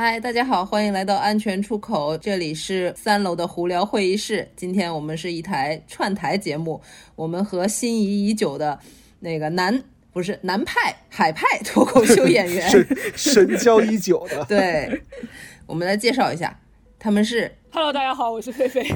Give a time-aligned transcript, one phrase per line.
[0.00, 4.48] 嗨，大家好，欢迎来到安全出口，这里是三楼的胡聊会议室。
[4.54, 6.80] 今天我们是一台串台节目，
[7.16, 8.78] 我们和心仪已久的
[9.18, 9.82] 那个南
[10.12, 12.86] 不是南派海派脱口秀演员 神
[13.16, 15.02] 神交已久的，对，
[15.66, 16.56] 我们来介绍一下，
[16.96, 18.88] 他们是 Hello，大家好，我是菲菲。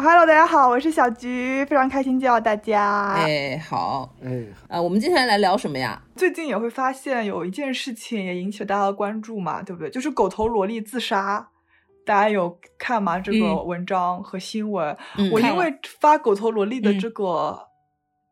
[0.00, 3.14] Hello，大家好，我是小菊，非常开心见到大家。
[3.14, 6.00] 哎好，哎，啊，我们接下来聊什么呀？
[6.14, 9.90] 最近也会发现有一件事情也引起了大家的关注嘛，对不对？
[9.90, 11.48] 就是狗头萝莉自杀，
[12.06, 13.18] 大家有看吗？
[13.18, 17.67] 这个嗯文章和新闻，嗯我因为发狗头萝莉的嗯这个。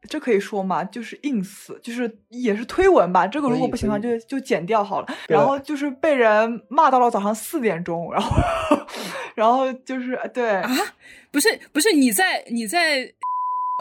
[0.08, 3.26] 这可以说嘛，就是 ins，就是也是推文吧。
[3.26, 5.06] 这个如果不行的话，就就剪掉好了。
[5.28, 8.36] 然后就是被人骂到了早上四点钟，然后，
[9.34, 10.70] 然后就是对，啊，
[11.30, 13.12] 不是不是，你在你在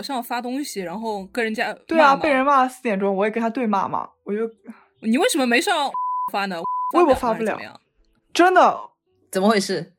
[0.04, 4.40] 上发东西，然后跟人家对啊，被人骂了四点钟，我也跟他对骂嘛，我就
[5.02, 5.90] 你为什么没上
[6.32, 6.62] 发呢？
[6.96, 7.60] 微博发发不了
[8.34, 8.80] 真的
[9.32, 9.94] 怎么回事？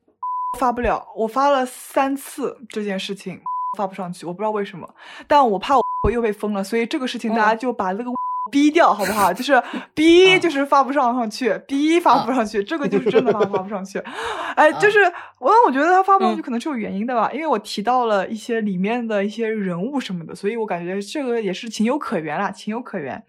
[0.57, 3.39] 发不了，我发了三次这件事情
[3.77, 4.87] 发不上去，我不知道为什么，
[5.27, 8.11] 但我怕我又被封了，所以这个事情大家嗯就把那个
[8.49, 9.33] 逼掉，好不好？
[9.33, 9.61] 就是
[9.93, 14.01] 逼 就是发不上上去，逼发不上去，这个就是真的发发不上去。
[14.55, 14.99] 哎，就是
[15.39, 23.21] 我我觉得他发不上去嗯可能是有原因的吧，因为我提到了一些里面的一些人物什么的，所以我感觉这个也是情有可原啦，情有可原。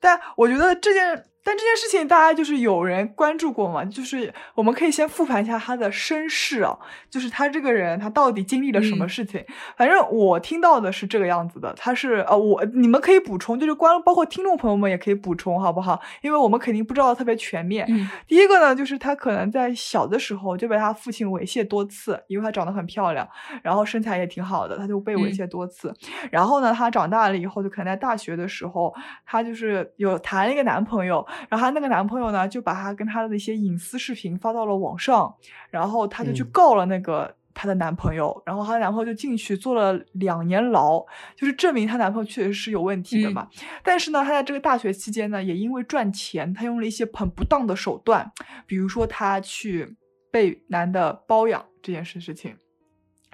[0.00, 6.76] 但我觉得这件，但这件事情大家就是有人关注过嘛，就是我们可以先复盘一下他的身世啊，
[7.10, 9.44] 就是他这个人他到底经历了什么嗯事情。
[9.76, 16.00] 反正我听到的是这个样子的，他是呃，我你们可以补充，就是关包括听众朋友们也可以补充，好不好？
[16.22, 17.86] 因为我们肯定不知道特别全面。
[17.88, 23.28] 嗯第一个呢，就是他可能在小的时候就被他父亲猥亵多次，因为他长得很漂亮，
[23.62, 25.94] 然后身材也挺好的，他就被猥嗯亵多次。
[26.30, 28.94] 然后呢，他长大了以后，就可能在大学的时候，
[29.26, 35.34] 他就是有谈了一个男朋友，然后她那个男朋友呢，就把她跟她的一些隐私视频发到了网上，
[35.70, 37.34] 然后她就去嗯告了那个。
[37.56, 40.98] 她的男朋友，然后她的男朋友就进去坐了两年牢，
[41.36, 43.48] 就是证明她男朋友确实是有问题的嘛。
[43.84, 48.28] 但是呢，她在这个大学期间呢，也因为赚钱，她用了一些很不当的手段，
[48.66, 49.96] 比如说她去
[50.32, 52.56] 被男的包养这件事事情，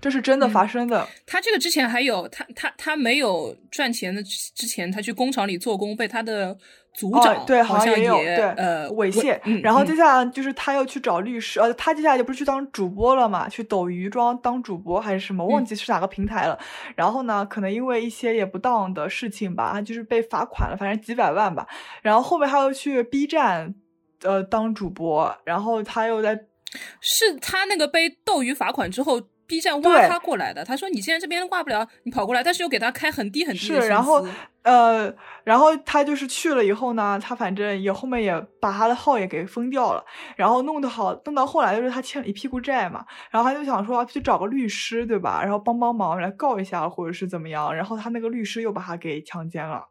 [0.03, 1.09] 这是真的嗯发生的。
[1.27, 6.59] 他这个之前还有他他他没有赚钱的之之前，他去工厂里做工，被他的
[6.93, 9.39] 组长、哦、对，好像也有对呃猥亵。
[9.45, 16.59] 嗯然后嗯接下来就是他又去找律师，呃，他接下来就不是去当主播了嘛，去斗鱼庄当主播还是什么，忘嗯记是哪个平台了。
[16.97, 21.67] 然后呢，可能因为一些也不当的事情吧，他就是被罚款了，反正几百万吧。
[22.03, 23.75] 然后后面他又去 B 站，
[24.23, 26.39] 呃，当主播，然后他又在
[27.01, 30.65] 是他那个被斗鱼罚款之后，B 站挖他过来的。
[30.65, 34.25] 他说你现在这边挂不了，你跑过来，但是又给他开很低很低的是，然后
[34.63, 35.13] 呃，
[35.43, 40.05] 然后他就是去了以后呢，他反正也后面也把他的号也给封掉了，
[40.37, 45.43] 然后弄得好，弄到后来就是他欠了一屁股债嘛，然后他就想说去找个律师，对吧？
[45.43, 49.90] 然后帮帮忙来告一下或者是怎么样，然后他那个律师又把他给强奸了。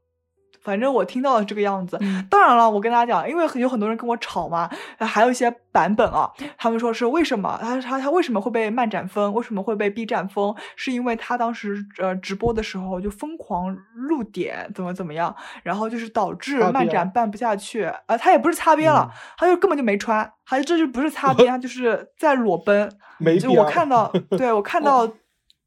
[0.62, 2.26] 反正我听到了这个样子，嗯。
[2.30, 19.16] 当然了，我跟大家讲，因为有很多人跟我吵嘛，还有一些版本啊，他们说是为什么他他他为什么会被漫展封，为什么会被 B 站封，是因为他当时呃直播的时候就疯狂露点，怎么怎么样，然后就是导致漫展办不下去，啊、他也不是擦边了，嗯。
[19.38, 22.90] 他就根本就没穿，他这就不是擦边， 他就是在裸奔，
[23.40, 25.08] 就我没边儿看到， 对我看到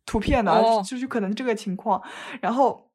[0.06, 0.82] 图片的，哦。
[0.86, 2.00] 就是可能这个情况，
[2.41, 2.91] 然后。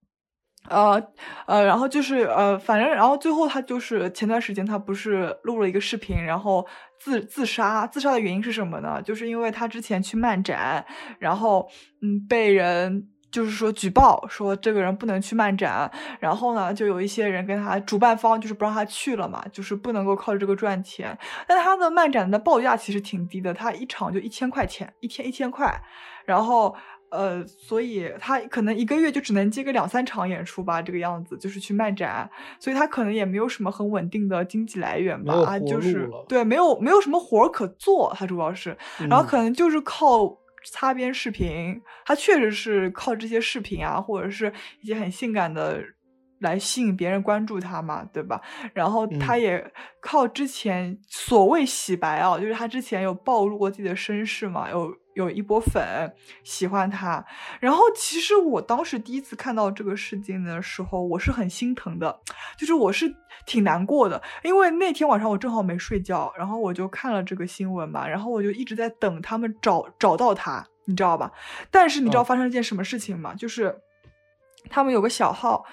[0.69, 1.01] 呃
[1.45, 6.65] 呃，然后就是呃，反正然后最后他就是前段时间他不是录了一个视频，然后
[6.99, 9.01] 自自杀，自杀的原因是什么呢？
[9.01, 10.85] 就是因为他之前去漫展，
[11.19, 11.67] 然后
[12.01, 21.17] 嗯被人就是说举报说这个人不能去漫展，然后呢就有一些人跟他主办方就是不让他去了嘛，就是不能够靠这个赚钱。
[21.47, 25.81] 但他的漫展的报价其实挺低的，他一场就一千块钱，一天一千块，
[26.25, 26.75] 然后。
[27.09, 38.77] 呃，所以他可能一个月就只能接个两三场演出吧，这个样子就是去漫展，所以他可能也没有什么很稳定的经济来源吧，啊，就是对，没有没有什么活儿可做，他主要是，
[39.09, 39.27] 然后嗯。
[39.27, 44.51] 可能就是靠擦边视频，他确实是靠这些视频啊，或者是
[44.81, 45.81] 一些很性感的。
[46.39, 48.41] 来吸引别人关注他嘛，对吧？
[48.73, 55.83] 然后他嗯也靠之前所谓洗白啊，就是他之前有暴露过自己的身世嘛，有有一波粉
[56.43, 57.25] 喜欢他。
[57.59, 62.19] 然后其实我当时第一次看到这个事情的时候，我是很心疼的，
[62.57, 63.11] 就是我是
[63.45, 71.31] 挺难过的，因为那天晚上我正好没睡觉，然后我就看了这个新闻嘛，然后我就一直在等他们找找到他，你知道吧？
[71.71, 73.33] 但是你知道哦发生了一件什么事情吗？
[73.33, 73.75] 就是
[74.69, 75.65] 他们有个小号。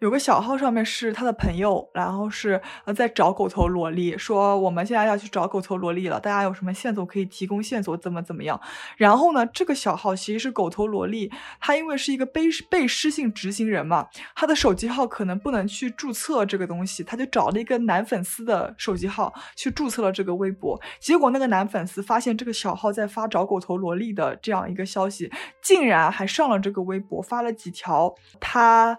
[0.00, 8.60] 有个小号上面是他的朋友，然后是呃在找狗头萝莉，说我们现在要去找狗头萝莉了，大家有什么线索可以提供线索，怎么怎么样？
[8.96, 14.06] 然后呢，这个小号其实是狗头萝莉，他因为是一个被被失信执行人嘛，
[14.36, 25.28] 他的手机号可能不能去注册这个东西，他就找了一个男粉丝的手机号去注册了这个微博，结果那个男粉丝发现这个小号在发找狗头萝莉的这样一个消息，
[25.60, 28.96] 竟然还上了这个微博发了几条他。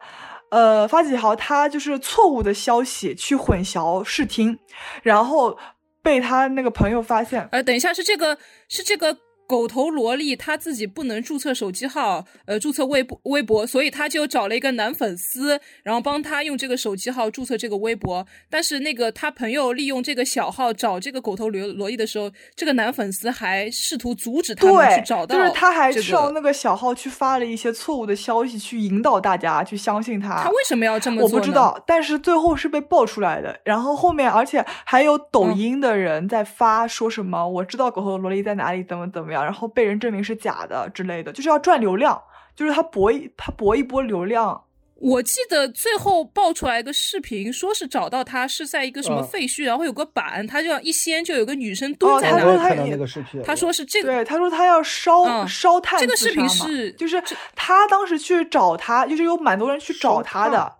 [0.52, 4.58] 呃，发几条他就是错误的消息去混淆视听，
[5.04, 5.58] 然后
[6.02, 7.48] 被他那个朋友发现。
[7.52, 8.38] 呃，等一下，是这个，
[8.68, 9.18] 是这个。
[9.50, 18.28] 狗头萝莉她自己不能注册手机号，呃，注册微博微博，所以他就找了一个男粉丝，然后帮他用这个手机号注册这个微博。
[18.48, 30.44] 但是那个他朋友利用这个小号找这个狗头萝萝莉的时候，这个男粉丝还试图阻止他们去找到，就是他还上那个小号去发了一些错误的消息，去引导大家去相信他。
[30.44, 31.26] 他为什么要这么做？
[31.26, 33.60] 我不知道，但是最后是被爆出来的。
[33.64, 40.20] 然后后面，而且还有抖音的人在发说什么，我知道狗头萝莉在哪里，怎么怎么样，然后被人证明。
[40.30, 42.22] 是假的之类的，就是要赚流量，
[42.54, 44.62] 就是他博一他博一波流量。
[44.96, 52.38] 我记得最后爆出来一个视频，说是找到他是在一个什么废墟，然后有个板，他就要一掀，就有个女生蹲在那。
[52.38, 55.98] 他说他那个视频，他说是这个，对，他说他要烧烧炭。
[55.98, 57.24] 这个视频是就是
[57.56, 60.72] 他当时去找他，就是有蛮多人去找他的，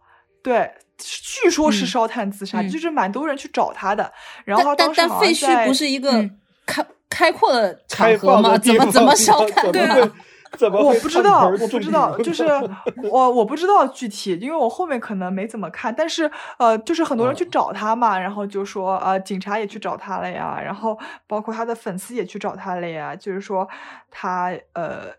[0.44, 4.12] 对，据说是烧炭自杀，就是蛮多人去找他的。
[4.46, 6.30] 然后但但废墟不是一个
[6.68, 6.86] 开。
[7.10, 8.58] 开阔的场合吗？
[8.58, 10.12] 怎么怎么烧炭呢？
[10.58, 12.44] 怎么我不知道，我不知道，就是
[13.04, 15.94] 我我不知道具体，因为我后面可能没怎么看。
[15.96, 20.98] 但是呃，就是很多人去找他嘛，然后就说呃，警察也去找他了呀，然后
[21.28, 23.68] 包括他的粉丝也去找他了呀，就是说
[24.10, 25.14] 他呃。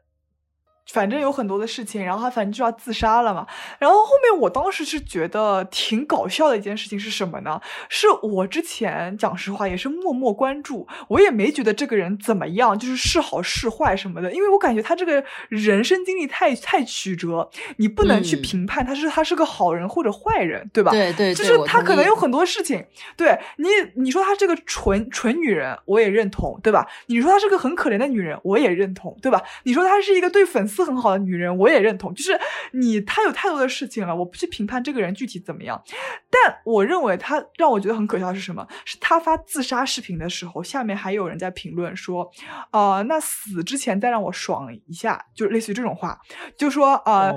[0.92, 3.46] 反正有很多的事情，然后他反正就要自杀了嘛。
[3.78, 7.60] 然后后面我当时是觉得挺搞笑的一件事情是什么呢？
[7.88, 20.90] 是我之前讲实话也是默默关注，我也没觉得这个人怎么样，就是是好是坏什么的，因为我感觉他这个人生经历太太曲折，你不能去评判他是他是个好人或者坏人，对吧？
[20.90, 22.84] 对对，就是他可能有很多事情，
[23.16, 26.86] 对你你说他这个纯纯女人，我也认同，对吧？
[27.06, 29.40] 你说她是个很可怜的女人，我也认同，对吧？
[29.62, 30.79] 你说她是一个对粉丝。
[30.84, 32.14] 很好的女人，我也认同。
[32.14, 32.38] 就是
[32.72, 35.82] 你，他有太多的事情了，我不去评判这个人具体怎么样。
[36.30, 38.66] 但我认为他让我觉得很可笑的是什么？
[38.84, 42.30] 是他发自杀视频的时候，下面还有人在评论说
[42.72, 46.18] ：“呃，那死之前再让我爽一下。”就类似于这种话，
[46.56, 47.30] 就说呃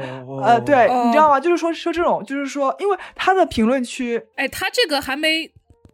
[0.44, 1.40] 呃，对你知道吗？
[1.40, 5.52] 就是说说这种，就是说，因为他的评论区，哎，他这个还没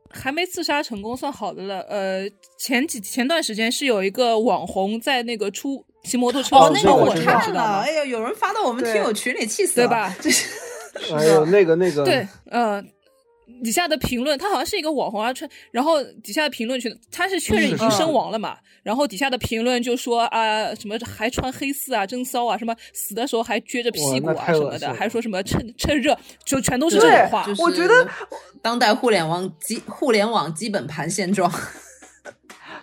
[0.09, 1.79] 还没自杀成功，算好的了。
[1.81, 5.85] 呃，前几前段时间是有一个网红在那个出。
[6.03, 10.15] 骑摩托车哦，那个我看了，哎呀，有人发到我们听友群里，气死了，对吧？
[11.15, 12.83] 哎呦，那个那个，对，嗯，
[13.63, 18.57] 底下的评论，他好像是一个网红啊，穿，然后底下的评论群，他是确认已经身亡了嘛？
[18.81, 27.45] 然后底下的评论就说啊，什么还穿黑丝啊，真骚啊，什么死的时候还撅着屁股啊什么的，还说什么趁趁热，就全都是这种话。
[27.59, 28.07] 我觉得
[28.61, 31.51] 当代互联网基互联网基本盘现状。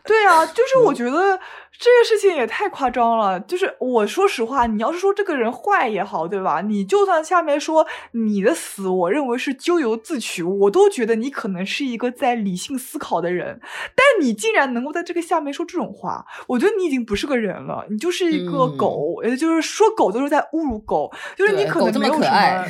[0.05, 1.39] 对啊，就是我觉得
[1.79, 3.39] 这个事情也太夸张了。
[3.41, 6.61] 就是我说实话，你要是说这个人坏也好，对吧？
[6.61, 13.61] 你就算下面说你的死，我认为是咎由自取，我都觉得你可能是一个在理性思考的人。
[13.95, 22.65] 但你竟然能够在这个下面说这种话，我觉得你已经不是个人了，你就是一个狗，也就是说狗都是在侮辱狗，就是你可能没有什么。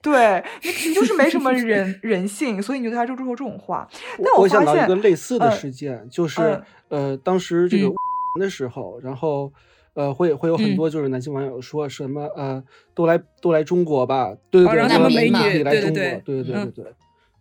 [0.00, 3.86] 对你，你就是没什么人 人性，所以你就对他说说这种话。
[4.22, 7.88] 但我想到一个类似的事件，就是呃，当时这个
[8.34, 9.52] 的时候，然后
[9.94, 12.62] 呃，会会有很多就是男性网友说什么呃，
[12.94, 16.94] 都来都来中国吧，对对对，让他们美女来中国，对对对对对，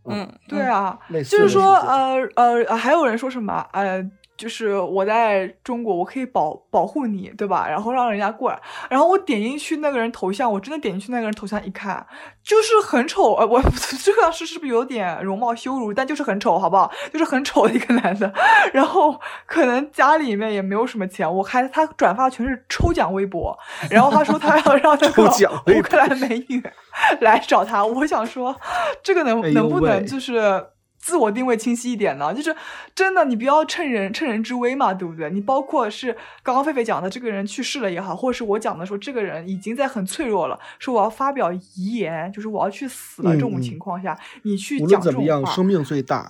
[0.06, 0.98] 嗯，对啊，
[1.30, 4.10] 就是说呃呃，还有人说什么呃。
[4.38, 7.68] 就是我在中国，我可以保保护你，对吧？
[7.68, 12.06] 然后让人家过来，然后我点进去那个人头像，我真的点进去那个人头像一看，
[12.44, 13.34] 就是很丑。
[13.34, 13.60] 呃，我
[14.04, 15.92] 这个是是不是有点容貌羞辱？
[15.92, 16.92] 但就是很丑，好不好？
[17.12, 18.32] 就是很丑的一个男的。
[18.72, 23.58] 然后可能家里面也没有什么钱，我还他转发全是抽奖微博，
[23.90, 25.24] 然后他说他要让那个
[25.76, 26.62] 乌克兰美女
[27.22, 27.84] 来找他。
[27.84, 28.56] 我想说，
[29.02, 30.64] 这个能能不能就是？
[31.08, 32.54] 自我定位清晰一点呢，就是
[32.94, 35.30] 真的，你不要趁人趁人之危嘛，对不对？
[35.30, 46.30] 你包括是刚刚狒狒讲的这个人去世了也好，或者是我讲的说这个人已经在很脆弱了，说我要发表遗言，就是我要去死了这种情况下，你去讲这种话，生命最大。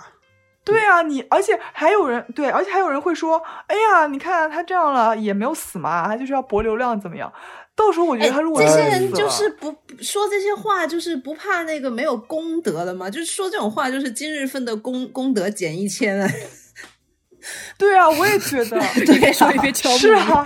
[0.64, 7.34] 对啊，你而且还有人对，而且还有人会说，哎呀，你看他这样了也没有死嘛，他就是要博流量怎么样？
[7.78, 16.28] 到时候我觉得他如果这些人就是不说这些话，就是不怕那个没有功德的嘛，就是说这种话就是今日份的功功德减一千啊。
[17.78, 20.46] 对啊，我也觉得， 对，说一遍敲是啊，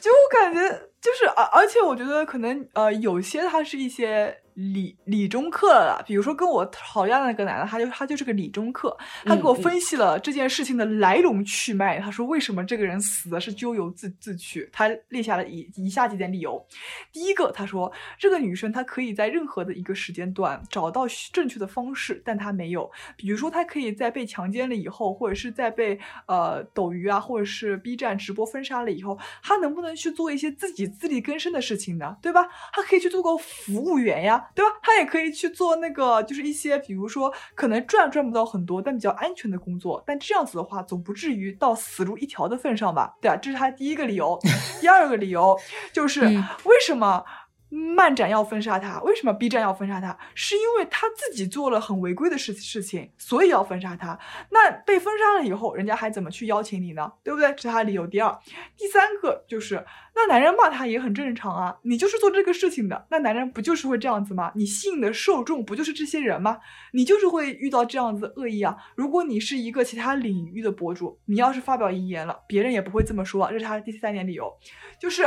[0.00, 0.60] 就我感觉
[1.00, 4.36] 就是，而而且我觉得可能呃，有些他是一些。
[4.56, 12.00] 理理中客了，比如说跟我吵架的那个男的，他就他就是个理中客，他给我分析了这件事情的来龙去脉。
[12.00, 16.66] 他说为什么这个人死的是咎由自自取，他列下了以以下几点理由。
[17.12, 22.90] 第一个，他说这个女生她可以在任何的一个时间段找到正确的方式，但她没有。
[23.14, 32.16] 比如说，她可以在被强奸了以后，或者是在被呃抖鱼啊，或者是 B 站直播封杀了以后，她能不能去做一些自己自力更生的事情呢？
[32.22, 32.48] 对吧？
[32.72, 34.44] 她可以去做个服务员呀。
[34.54, 34.70] 对吧？
[34.82, 40.02] 他也可以去做那个，就是一些，比如说可能赚赚不到很多，但比较安全的工作。
[40.06, 43.14] 但这样子的话，总不至于到死路一条的份上吧？
[43.20, 44.38] 对啊，这是他第一个理由。
[44.80, 45.58] 第二个理由
[45.92, 46.20] 就是
[46.64, 47.24] 为什么？
[47.68, 50.16] 漫展要封杀他，为什么 B 站要封杀他？
[50.34, 54.18] 是因为他自己做了很违规的事事情，所以要封杀他。
[54.50, 57.12] 那被封杀了以后，人家还怎么去邀请你呢？
[57.24, 57.48] 对不对？
[57.54, 58.06] 这是他理由。
[58.06, 58.38] 第二、
[58.76, 61.76] 第三个就是，那男人骂他也很正常啊。
[61.82, 64.52] 你就是做这个事情的，那男人不就是会这样子吗？
[64.54, 66.58] 你吸引的受众不就是这些人吗？
[66.92, 68.76] 你就是会遇到这样子恶意啊。
[68.94, 73.50] 如果你是一个其他领域的博主，你要是发表遗言了，别人也不会这么说。
[73.50, 74.56] 这是他的第三点理由，
[75.00, 75.24] 就是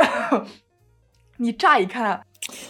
[1.36, 2.24] 你乍一看。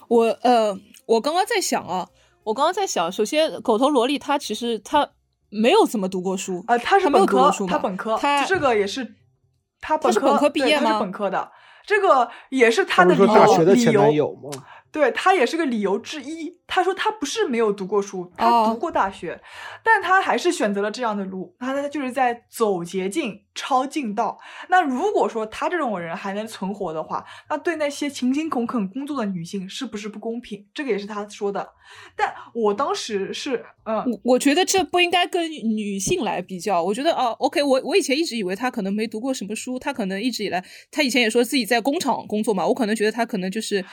[0.09, 2.09] 我呃，我刚刚在想啊，
[2.45, 5.09] 我刚刚在想，首先，狗头萝莉他其实他
[5.49, 9.15] 没有怎么读过书啊，他是本科，他本科，他这个也是
[9.81, 10.91] 他本科毕业吗？
[10.91, 11.51] 他是本科的，
[11.87, 13.21] 这个也是他的理
[13.85, 14.51] 由，理由吗？
[14.93, 16.59] 对他也是个理由之一。
[16.67, 19.41] 他说他不是没有读过书，他读过大学，
[19.83, 21.53] 但他还是选择了这样的路。
[21.59, 24.39] 他他就是在走捷径、抄近道。
[24.69, 30.65] 那如果说他这种人还能存活的话，那对那些勤勤恳恳工作的女性是不是不公平？
[30.73, 31.69] 这个也是他说的。
[32.15, 36.81] 但我当时是，嗯，我我觉得这不应该跟女性来比较。
[36.81, 43.85] 我觉得哦，OK，我我以前一直以为他可能没读过什么书，他可能一直以来，他以前也说自己在工厂工作嘛，我可能觉得他可能就是。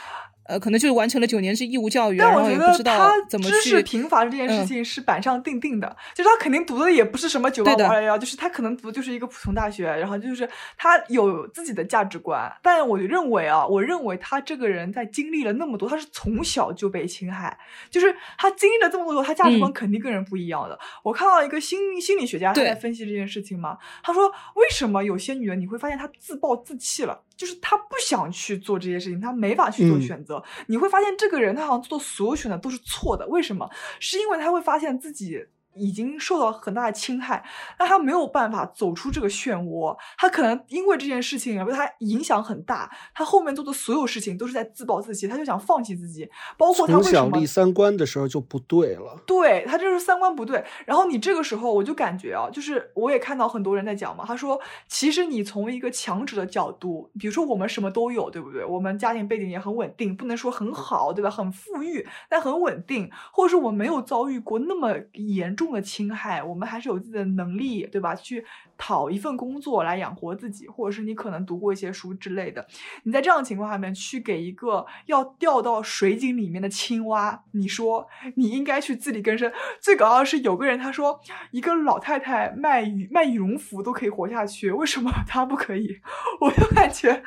[0.47, 3.51] 呃，可能就是完成了九年制义务教育，然后也不知道怎么去。
[3.51, 12.51] 知识贫乏这件事情是板上钉钉的，就是他肯定读的也不是什么九八五二幺幺，就是他可能读的就是一个普通大学，然后就是他有自己的价值观。
[12.61, 17.57] 但我认为啊，我认为他这个人在经历了那么多，他是从小就被侵害，
[17.89, 20.79] 就是他经历了这么多，他价值观肯定跟人不一样的。
[21.03, 30.43] 我看到一个心心理学家他在分析这件事情嘛，他说为什么有些女人你会发现她自暴自弃了，就是他不想去做这些事情，他没法去做选择。
[30.65, 33.25] 你会发现，这个人他好像做的所有选择都是错的。
[33.27, 33.69] 为什么？
[33.99, 35.45] 是因为他会发现自己。
[35.77, 37.43] 已经受到很大的侵害，
[37.79, 39.95] 那他没有办法走出这个漩涡。
[40.17, 46.29] 他可能因为这件事情对他影响很大，他后面做的所有事情都是在自暴自弃，他就想放弃自己。
[46.57, 49.21] 包括他为什么立三观的时候就不对了？
[49.27, 50.63] 对他就是三观不对。
[50.85, 58.65] 然后你这个时候我就感觉啊，就是我也看到很多人在讲嘛，他说其实你从一个强者的角度，比如说我们什么都有，对不对？
[58.65, 61.29] 我们家庭背景也很稳定，不能说很好，对吧？
[61.29, 65.66] 很富裕，但很稳定，或者是我没有遭遇过那么严重。
[65.73, 68.15] 的侵害，我们还是有自己的能力，对吧？
[68.15, 68.43] 去
[68.77, 72.65] 讨一份工作来养活自己，或者是你可能读过一些书之类的。
[73.03, 79.51] 你在这样的情况下面去给一个要掉到水井里面的青蛙，你说你应该去自力更生。
[79.81, 81.19] 最搞笑的是，有个人他说，
[81.51, 85.99] 一个老太太卖羽卖羽绒服都可以活下去，为什么他不可以？
[86.39, 87.23] 我就感觉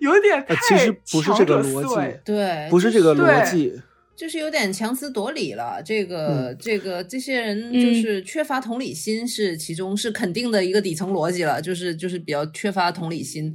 [0.00, 3.80] 有点太其实不是这个逻辑，对，不是这个逻辑。
[4.20, 13.50] 就是有点强词夺理了，这个这个这些人就是缺乏同理心，是其中是肯定的一个底层逻辑了，就是就是比较缺乏同理心，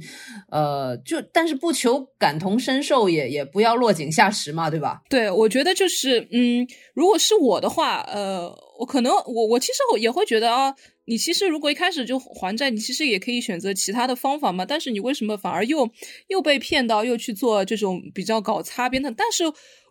[0.50, 5.02] 呃，就但是不求感同身受，也也不要落井下石嘛，对吧？
[5.08, 15.88] 对，我觉得就是嗯，如果是我的话，呃，我可能我我其实我也会觉得啊，你其实如果一开始就还债，你其实也可以选择其他的方法嘛，但是你为什么反而又
[16.26, 19.14] 又被骗到，又去做这种比较搞擦边的？
[19.16, 19.44] 但是。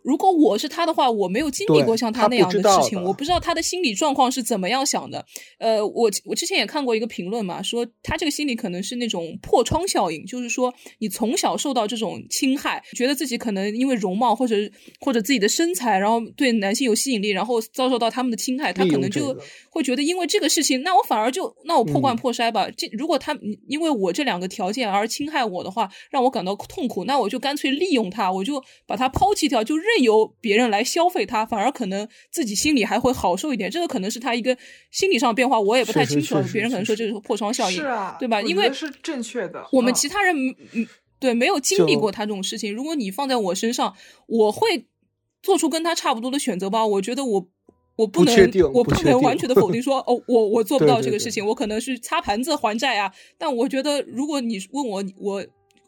[0.06, 5.26] 如果我是他的话，我没有经历过像他那样的事情，我不知道他的心理状况是怎么样想的。
[5.58, 14.54] 呃，我我之前也看过一个评论嘛，说他这个心理可能是那种破窗效应，就是说你从小受到这种侵害，觉得自己可能因为容貌或者
[15.00, 19.36] 或者自己的身材，然后对男性有吸引力，然后遭受到他们的侵害，他可能就
[19.70, 22.70] 会觉得因为这个事情，那我反而就那我破罐破摔吧。
[22.76, 23.36] 这如果他
[23.66, 29.95] 因为我这两个条件而侵害我的话，让我感到痛苦，那我就干脆利用他，我就把他抛弃掉，就任。
[29.96, 33.70] 任由别人来消费他，反而可能自己心里还会好受一点。
[33.70, 34.56] 这个可能是他一个
[34.90, 36.36] 心理上变化，我也不太清楚。
[36.52, 38.40] 别人可能说这是破窗效应，是啊，对吧？
[38.42, 39.66] 因为是正确的。
[39.72, 40.36] 我们其他人，
[40.72, 40.86] 嗯，
[41.18, 42.74] 对，没有经历过他这种事情。
[42.74, 43.94] 如果你放在我身上，
[44.26, 44.86] 我会
[45.42, 46.86] 做出跟他差不多的选择吧？
[46.86, 47.48] 我觉得我。
[47.96, 48.34] 我不能，
[48.74, 53.10] 我不能完全的否定说， 哦，我我做不到这个事情，我可能是擦盘子还债啊。
[53.38, 55.46] 但我觉得，如果你问我，我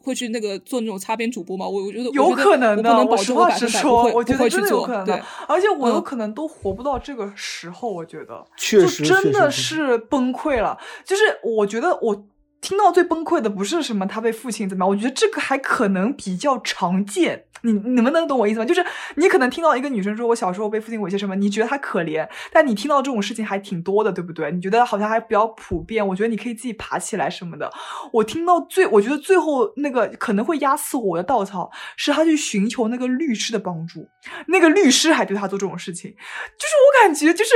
[0.08, 1.68] 会去那个做那种擦边主播吗？
[1.68, 3.04] 我我觉得有可能的。
[3.04, 5.22] 我实话实说，我觉得真的有可能的。
[5.46, 10.76] 而且我有可能都活不到这个时候，我觉得，就真的是崩溃了。
[11.04, 12.24] 就是我觉得我。
[12.60, 17.44] 听到最崩溃的不是什么他被父亲怎么样，我觉得这个还可能比较常见。
[17.62, 18.64] 你你们能懂我意思吗？
[18.64, 18.84] 就是
[19.16, 24.52] 你可能听到一个女生说我小时候被父亲猥亵什么，你觉得她可怜，但你听到这种事情还挺多的，对不对？
[24.52, 26.06] 你觉得好像还比较普遍。
[26.06, 27.68] 我觉得你可以自己爬起来什么的。
[28.12, 34.08] 我听到最，我觉得最后那个可能会压死我的稻草，是他去寻求那个律师的帮助，
[34.46, 37.50] 那个律师还对他做这种事情，就是我感觉就是。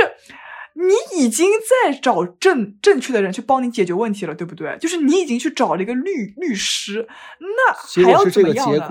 [0.75, 1.47] 你已经
[1.85, 4.75] 在找正正确的人去帮你解决问题了，对不对？
[4.79, 7.07] 就是你已经去找了一个律律师，
[7.39, 8.89] 那还要怎么样呢？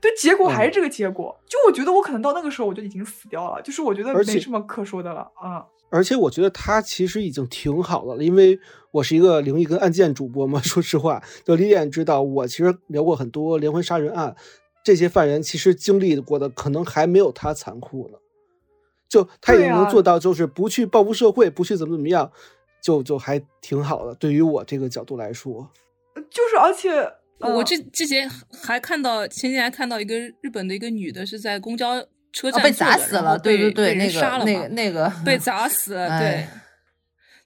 [0.00, 1.34] 对，结果还是这个结果。
[1.48, 5.64] 就我觉得我可能到那个时候我就已经死掉了，就是我觉得没什么可说的了啊。
[5.90, 8.58] 而且我觉得他其实已经挺好的了，因为
[8.90, 10.60] 我是一个灵异跟案件主播嘛。
[10.64, 14.34] 说实话，就李典知道，我其实聊过很多连环杀人案，
[14.84, 18.18] 这些犯人其实经历过的可能还没有他残酷呢。
[19.12, 22.32] 就他也能做到，就是不去报复社会，不去怎么怎么样，
[22.82, 24.14] 就就还挺好的。
[24.14, 25.70] 对于我这个角度来说，
[26.30, 26.90] 就是而且
[27.40, 28.26] 我这之前
[28.62, 32.02] 还看到前几天还看到一个日本的一个女的是在公交
[32.32, 36.46] 车站被砸死了，对 对对，那个那个那个被砸死了，对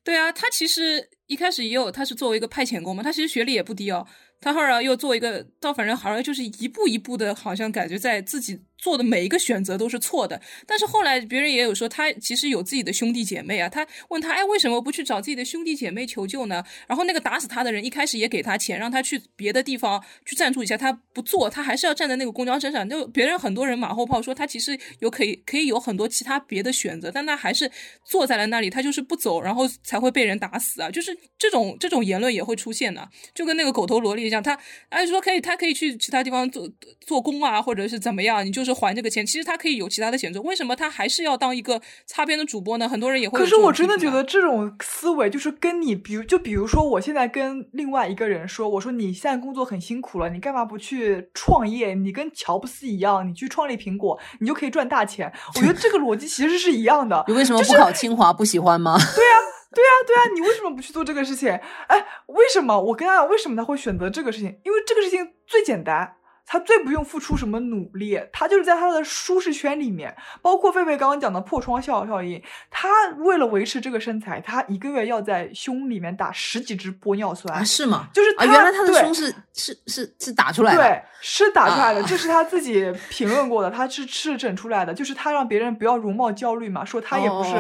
[0.04, 4.06] 对啊，她其实一开始也有，她是作为一个派遣工嘛，她其实学历也不低哦。
[4.38, 10.40] 他后来又做一个，到反正好像就是一步一步的，好像感觉在自己做的每一个选择都是错的。
[10.66, 13.68] 但是后来别人也有说，他其实有自己的兄弟姐妹啊。
[13.68, 16.62] 他问他，哎，为什么不去找自己的兄弟姐妹求救呢？
[16.87, 20.76] 然后那个打死他的人一开始也给他钱，让他去别的地方去暂住一下。
[20.76, 22.87] 他不做，他还是要站在那个公交车上。
[22.87, 27.70] 就别人很多人马后炮说他其实有可以可以有很多其他别的选择，但他还是
[28.05, 30.90] 坐在了那里，他就是不走，然后才会被人打死啊。
[30.90, 34.27] 就是这种这种言论也会出现的，就跟那个狗头萝莉。
[34.27, 36.68] 一样他，哎，说可以，他可以去其他地方做
[37.07, 39.24] 做工啊，或者是怎么样，你就是还这个钱。
[39.24, 42.88] 其实他可以有其他的选择，为什么他还是要当一个擦边的主播呢？
[42.88, 43.38] 很多人也会。
[43.38, 51.94] 可是我真的觉得这种思维就是跟你，比如就比如说，我现在跟另外一个人说，我说你现在工作很辛苦了，你干嘛不去创业？
[51.94, 55.33] 你跟乔布斯一样，你去创立苹果，你就可以赚大钱。
[55.55, 57.24] 我觉得这个逻辑其实是一样的。
[57.29, 58.33] 你为什么不考清华？
[58.33, 58.98] 不喜欢吗？
[59.14, 59.33] 对呀。
[59.74, 61.50] 对啊，对啊，你为什么不去做这个事情？
[61.50, 61.98] 哎，
[62.29, 62.81] 为什么？
[62.81, 64.46] 我跟他，为什么他会选择这个事情？
[64.64, 66.15] 因为这个事情最简单。
[66.46, 70.14] 他最不用付出什么努力，他就是在他的舒适圈里面。
[70.40, 77.64] 包括狒狒刚刚讲的破窗效效应，他为了维持这个身材，他一个月要在胸里面打十几支玻尿酸啊？
[77.64, 78.09] 是吗？
[78.14, 87.54] 就是啊，原来他的胸是是是是打出来的，对，是打出来的，这是他自己评论过的，他是是整出来的，就是他让别人不要容貌焦虑嘛，说他也不是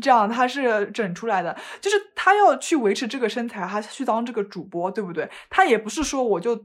[0.00, 5.28] 这样，他是整出来的，就是他要去维持这个身材，他去当这个主播，对不对？
[5.50, 6.64] 他也不是说我就。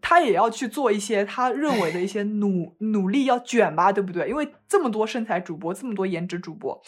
[0.00, 4.28] 他也要去做一些他认为的一些努努力，要卷吧，对不对？
[4.28, 6.80] 因为这么多身材主播，这么多颜值主播，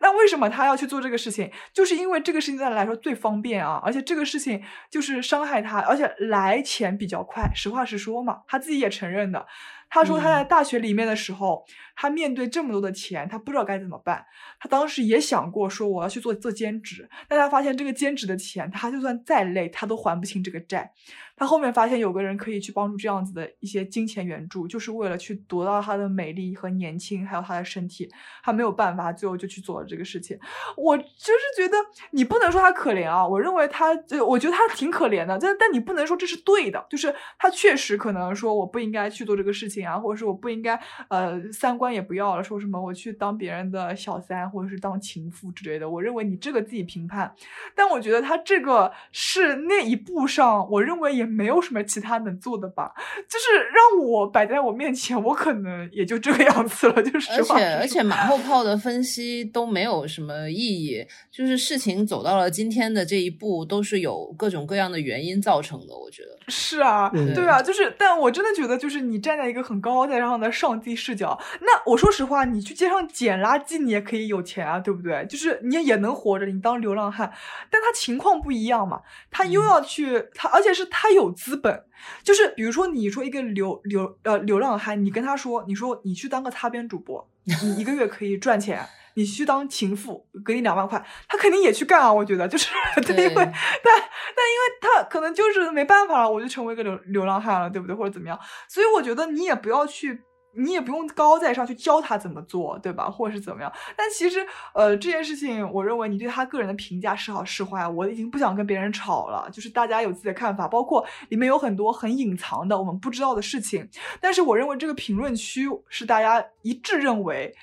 [0.00, 1.50] 那为什么他要去做这个事情？
[1.72, 7.50] 就是因为这个事情对他来说最方便啊，而且这个事情就是伤害他，而且来钱比较快。
[7.54, 9.46] 实话实说嘛，他自己也承认的。
[9.90, 11.64] 他说他在大学里面的时候，
[12.00, 14.24] 他面对这么多的钱，他不知道该怎么办。
[14.60, 20.92] 他当时也想过说我要去做做兼职，但他发现这个兼职的钱，他就算再累，他都还不清这个债。
[21.36, 28.08] 他后面发现有个人可以去帮助这样子的一些金钱援助，就是为了去夺到他的美丽和年轻，还有他的身体。
[28.42, 30.36] 他没有办法，最后就去做了这个事情。
[30.76, 31.76] 我就是觉得
[32.10, 33.90] 你不能说他可怜啊，我认为他，
[34.26, 35.38] 我觉得他挺可怜的。
[35.40, 40.74] 但但你不能说这是对的，就是他确实可能说我不应该去做这个事情啊，或者是我不应该
[41.08, 45.88] 呃三观也不要了，说什么我去当别人的小三或者是当情妇之类的。
[45.88, 47.32] 我认为你这个自己评判，
[47.76, 51.28] 但我觉得他这个是那一步上，我认为也。
[51.38, 52.92] 没有什么其他能做的吧，
[53.28, 57.00] 就是让我摆在我面前，我可能也就这个样子了。
[57.00, 65.96] 就是而且而且马后炮的分析都没有什么意义，就是事情走到了今天的这一步，都是有各种各样的原因造成的。
[65.96, 75.26] 我觉得，是啊，嗯对啊，就是，但我真的觉得，就是你站在一个很高高在上的上帝视角，那我说实话，你去街上捡垃圾，你也可以有钱啊，对不对？
[75.26, 77.32] 就是你也能活着，你当流浪汉，
[77.70, 81.84] 但他情况不一样嘛，他又要去，他而且是他有资本，
[82.22, 87.28] 就是比如说你说一个流流呃流浪汉，你跟他说，你说你去当个擦边主播，
[87.62, 88.86] 你一个月可以赚钱。
[89.14, 92.12] 你去当情妇，给你两万块，他肯定也去干啊！
[92.12, 92.68] 我觉得就是
[93.02, 97.96] 对，因为对但但因为他可能就是没办法了，我就成为一个流流浪汉了，对不对？
[97.96, 98.38] 或者怎么样？
[98.68, 100.22] 所以我觉得你也不要去，
[100.54, 103.10] 你也不用高高在上去教他怎么做，对吧？
[103.10, 103.70] 或者是怎么样？
[103.94, 109.48] 但其实，呃，这件事情，我认为你对他个人的评价是好是坏，我已经不想跟别人吵了。
[109.52, 113.86] 就是大家有自己的看法，包括里面有很多很隐藏的我们不知道的事情。
[114.20, 117.54] 但是我认为这个评论区是大家一致认为。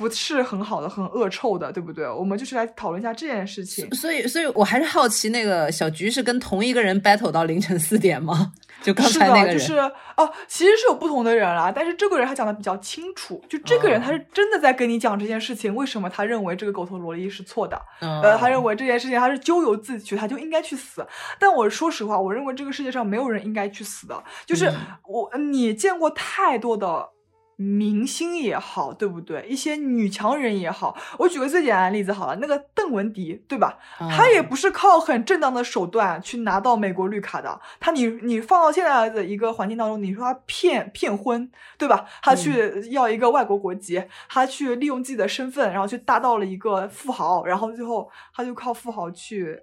[0.00, 2.08] 不是很好的，很恶臭的，对不对？
[2.08, 3.86] 我们就是来讨论一下这件事情。
[3.94, 8.52] 所以所以我还是好奇，那个小菊是跟同一个人 battle 到凌晨四点吗？
[8.80, 9.76] 就刚是的，才那个人，就是
[10.16, 21.06] 哦，其实是有不同的人啦，但是这个人他讲的比较清楚，就这个人哦他是真的在跟你讲这件事情，为什么他认为这个狗头萝莉是错的，嗯呃，他认为这件事情他是咎由自取，他就应该去死。
[21.38, 27.10] 但我说实话，我认为这个世界上没有人应该去死的，就是嗯我你见过太多的。
[27.62, 29.46] 明星也好，对不对？
[29.46, 33.78] 一些女强人也好，我举个最简单的例子好了，那个邓文迪，对吧？
[33.98, 42.06] 他也嗯不是靠很正当的手段去拿到美国绿卡的，她你你放到现在的一个环境当中，你说她骗骗婚，对吧？
[42.22, 49.60] 她去要一个外国国籍，他去利用自己的身份，然后去搭到了一个富豪，然后最后她就靠富豪去。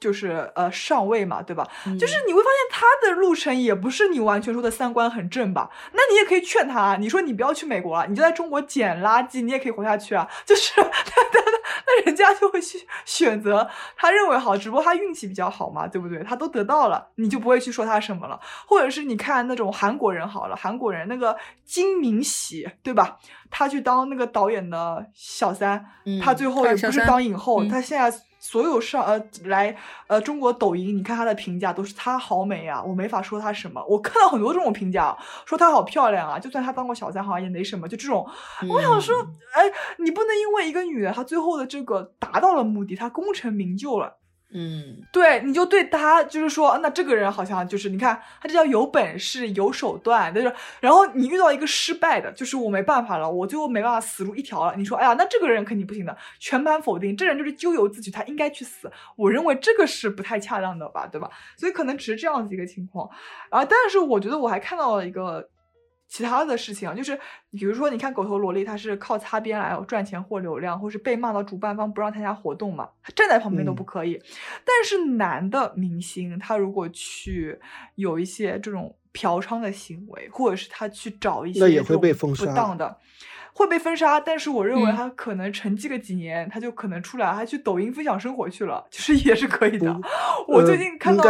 [0.00, 1.66] 就是呃上位嘛，对吧？
[1.98, 5.70] 就是你会发现他的路程也不是你完全说的三观很正吧？
[5.92, 10.28] 那你也可以劝他，你说你不要去美国了，你就在中国捡垃圾，你也可以活下去啊。
[10.46, 11.50] 就是 那那那
[11.86, 16.22] 那人家就会去选择他认为好，只不过他运气比较好嘛，对不对？
[16.22, 18.38] 他都得到了，你就不会去说他什么了。
[18.66, 23.18] 或者是你看那种韩国人好了，韩国人那个金明喜，对吧？
[23.50, 33.84] 他去当那个导演的小三，嗯他最后也不是当影后，嗯他现在所有上呃来呃中国抖音，你看她的评价都是她好美啊，我没法说她什么。
[33.88, 38.26] 我看到很多这种评价，说她好漂亮啊，就算她当过小三，好像也没什么，就这种。
[38.68, 39.14] 我想说，
[39.54, 39.62] 哎，
[39.98, 44.17] 你不能因为一个女的她最后的这个达到了目的，她功成名就了。
[44.50, 54.74] 嗯对，你就对他就是说，那这个人好像就是你看他这叫有本事、有手段，就是然后你遇到一个失败的，就是我没办法了，我最后没办法死路一条了。
[54.76, 58.90] 你说，哎呀，那这个人肯定不行的，全盘否定，这人就是咎由自取，他应该去死。
[59.16, 61.30] 我认为这个是不太恰当的吧，对吧？
[61.56, 63.06] 所以可能只是这样子一个情况
[63.50, 63.62] 啊。
[63.64, 65.48] 但是我觉得我还看到了一个。
[66.08, 67.18] 其他的事情啊，就是
[67.52, 74.20] 比如说，你看狗头萝莉，她是靠擦边来赚钱或流量，或是被骂到主办方不让参加活动嘛，她站在旁边都不嗯可以。
[74.64, 77.58] 但是男的明星，他如果去
[77.96, 82.98] 有一些这种嫖娼的行为，或者是他去找一些那也会被封杀不当的。
[83.52, 89.94] 会被封杀，但是我认为嗯他可能沉寂个几年，他就可能出来，他去抖音分享生活去了，就是也是可以的。
[90.46, 91.24] 我最呃近看到。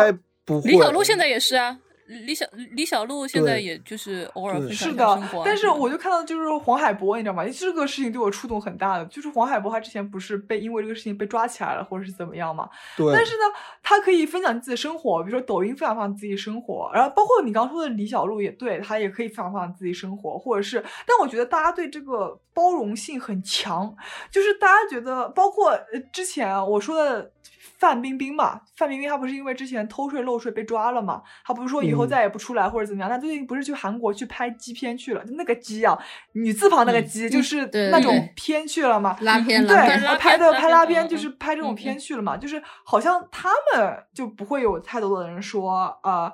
[0.64, 7.46] 李小璐现在也是啊，李小李小璐现在也就是偶尔分享生活啊，但是我就看到就是黄海波，你知道吗？
[7.50, 12.68] 这个事情对我触动很大的，就是黄海波他之前不是被因为这个事情被抓起来了，或者是怎么样嘛？
[12.96, 13.42] 对，但是呢，
[13.82, 23.94] 他可以分享自己的生活，比如说抖音分享分享自己生活，然后包括你刚说的李小璐也对，他也可以分享分享自己生活，或者是，但我觉得大家对这个包容性很强，
[24.30, 27.30] 就是大家觉得，包括呃之前啊我说的
[27.78, 35.98] 范冰冰嘛，范冰冰她不是因为之前偷税漏税被抓了嘛，她不是说以后嗯再也不出来或者怎么样，她最近不是去韩国去拍鸡片去了，那个鸡啊，
[36.32, 39.76] 女字旁那个嗯鸡，就是那种片去了嘛，拉片对，
[40.18, 46.28] 拍的拍拉片嗯就是拍这种嗯片去了嘛，就是好像他们就不会有太多的人说啊。
[46.28, 46.32] 呃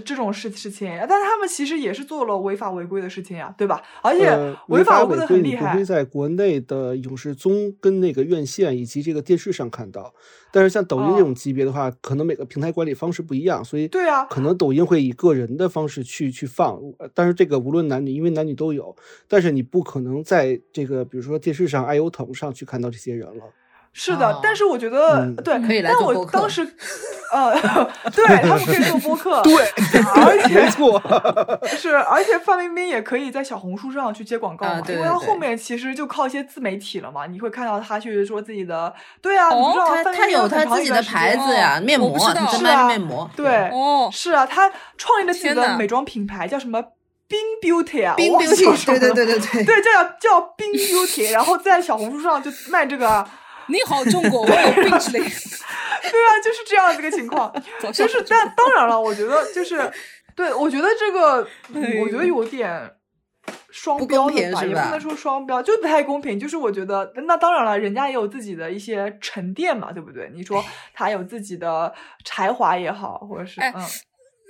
[0.00, 3.82] 这种事事情，但他们其实也是做了违法违规的事情呀，对吧？
[4.02, 10.12] 而且呃违法违规的很厉害你不会，在国内的影视综跟那个院线以及这个电视上看到，
[10.52, 18.94] 但是像抖音这哦种级别的话，可能每个平台管理方式不一样，所以对啊可能抖音会以个人的方式去去放，呃但是这个无论男女，因为男女都有，
[19.26, 23.44] 但是你不可能在这个比如说电视上、爱优腾上去看到这些人了。
[24.00, 25.34] 是的，哦但是我觉得、嗯。
[25.42, 26.62] 对，可以来但我当时，
[27.32, 27.52] 呃，
[28.14, 29.54] 对他们可以做播客，对，
[30.14, 31.02] 而且没错，
[31.66, 43.28] 是，而且范冰冰也可以在小红书上去接广告嘛，啊对因为她后面其实就靠一些自媒体了嘛，你会看到她去说自己的，对啊，你哦知道他他范冰冰有他自己的牌子呀，哦面膜是啊面膜。
[43.36, 46.82] 对，哦，是啊，她创立了自己的美妆品牌，叫什么？
[47.28, 49.64] 冰 beauty 啊，冰我忘记 beauty，对对对对对。
[49.64, 53.28] 对，叫叫冰 beauty，然后在小红书上就卖这个啊，
[53.68, 55.30] 你好，中国，我有病之类的。
[56.10, 57.52] 对啊，就是这样子个情况。
[57.92, 59.90] 就是，但当然了，我觉得就是，
[60.34, 62.90] 对我觉得这个，哎我觉得有点
[63.70, 66.38] 双标的吧，也不能说双标，就不太公平。
[66.38, 70.30] 就是我觉得，那当然了，人家也有自己的一些沉淀嘛，对不对？
[70.34, 71.92] 你说他有自己的
[72.24, 73.82] 才华也好，或者是哎嗯，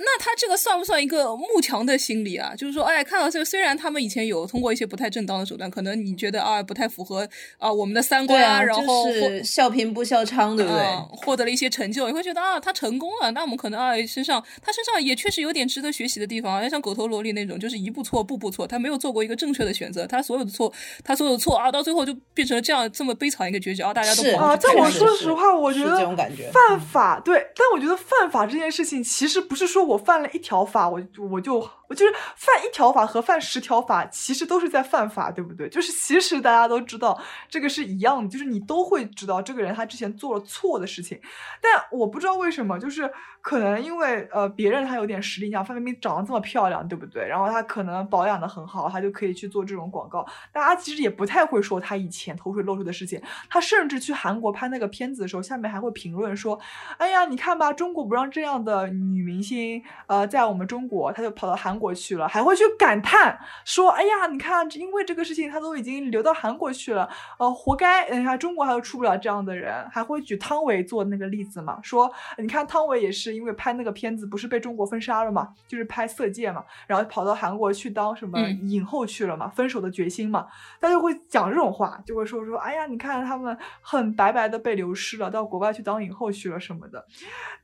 [0.00, 2.54] 那他这个算不算一个慕强的心理啊？
[2.56, 10.80] 就是说，哎，看到这个，虽然他们以前有通过一些不太正当的手段，可能你觉得啊不太符合啊我们的三观对啊，然后就是笑贫不笑娼，对不对？
[10.80, 35.68] 嗯，获得了一些成就，你会觉得啊，他成功了，那我们可能啊身上他身上也确实有点值得学习的地方啊，像狗头萝莉那种，就是一步错步步错，他没有做过一个正确的选择，他所有的错，他所有的错啊，到最后就变成了这样这么悲惨一个结局啊，大家都是啊，但我说实话，我觉得这种感觉犯法对，但我觉得犯法这件事情，其实不是说我犯了一条法，我我就我就是犯一条法和犯十条法，其实都是在犯法，对不对？
[35.68, 41.20] 就是其实大家都知道这个是一样的，就是你都会知道这个人他之前做了错的事情，
[41.60, 47.26] 但我不知道为什么，就是可能因为呃别人他有点实力，你想范冰冰长得这么漂亮，对不对？
[47.26, 50.26] 然后他可能保养的很好，他就可以去做这种广告。
[50.52, 56.58] 大家其实也不太会说他以前偷税漏税的事情，他甚至去韩国拍那个片子的时候，下面还会评论说
[56.98, 78.58] ：“哎呀，你看吧，中国不让这样的女明星呃在我们中国，他就跑到韩国去了，还会去感叹说：哎呀，你看，因为这个事情他都已经流到韩国去了，呃，活该，你看中国还有出不了这样的人，还会举汤唯做那个例子嘛，说你看汤唯也是因为拍那个片子不是被中国封杀了嘛，就是拍《色戒》嘛，然后跑到韩国去当什么嗯。
[78.68, 80.46] 影后去了嘛，分手的决心嘛，
[80.80, 87.04] 他就会讲这种话，就会说说，哎呀，你看他们很白白的被流失了，到国外去当影后去了什么的。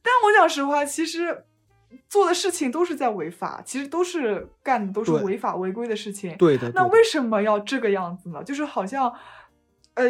[0.03, 1.45] 但我讲实话，其实
[2.09, 6.37] 做的事情都是在违法，其实都是干的都是违法违规的事情。
[6.37, 8.43] 对的，对的那为什么要这个样子呢？
[8.45, 9.13] 就是好像，
[9.95, 10.05] 呃，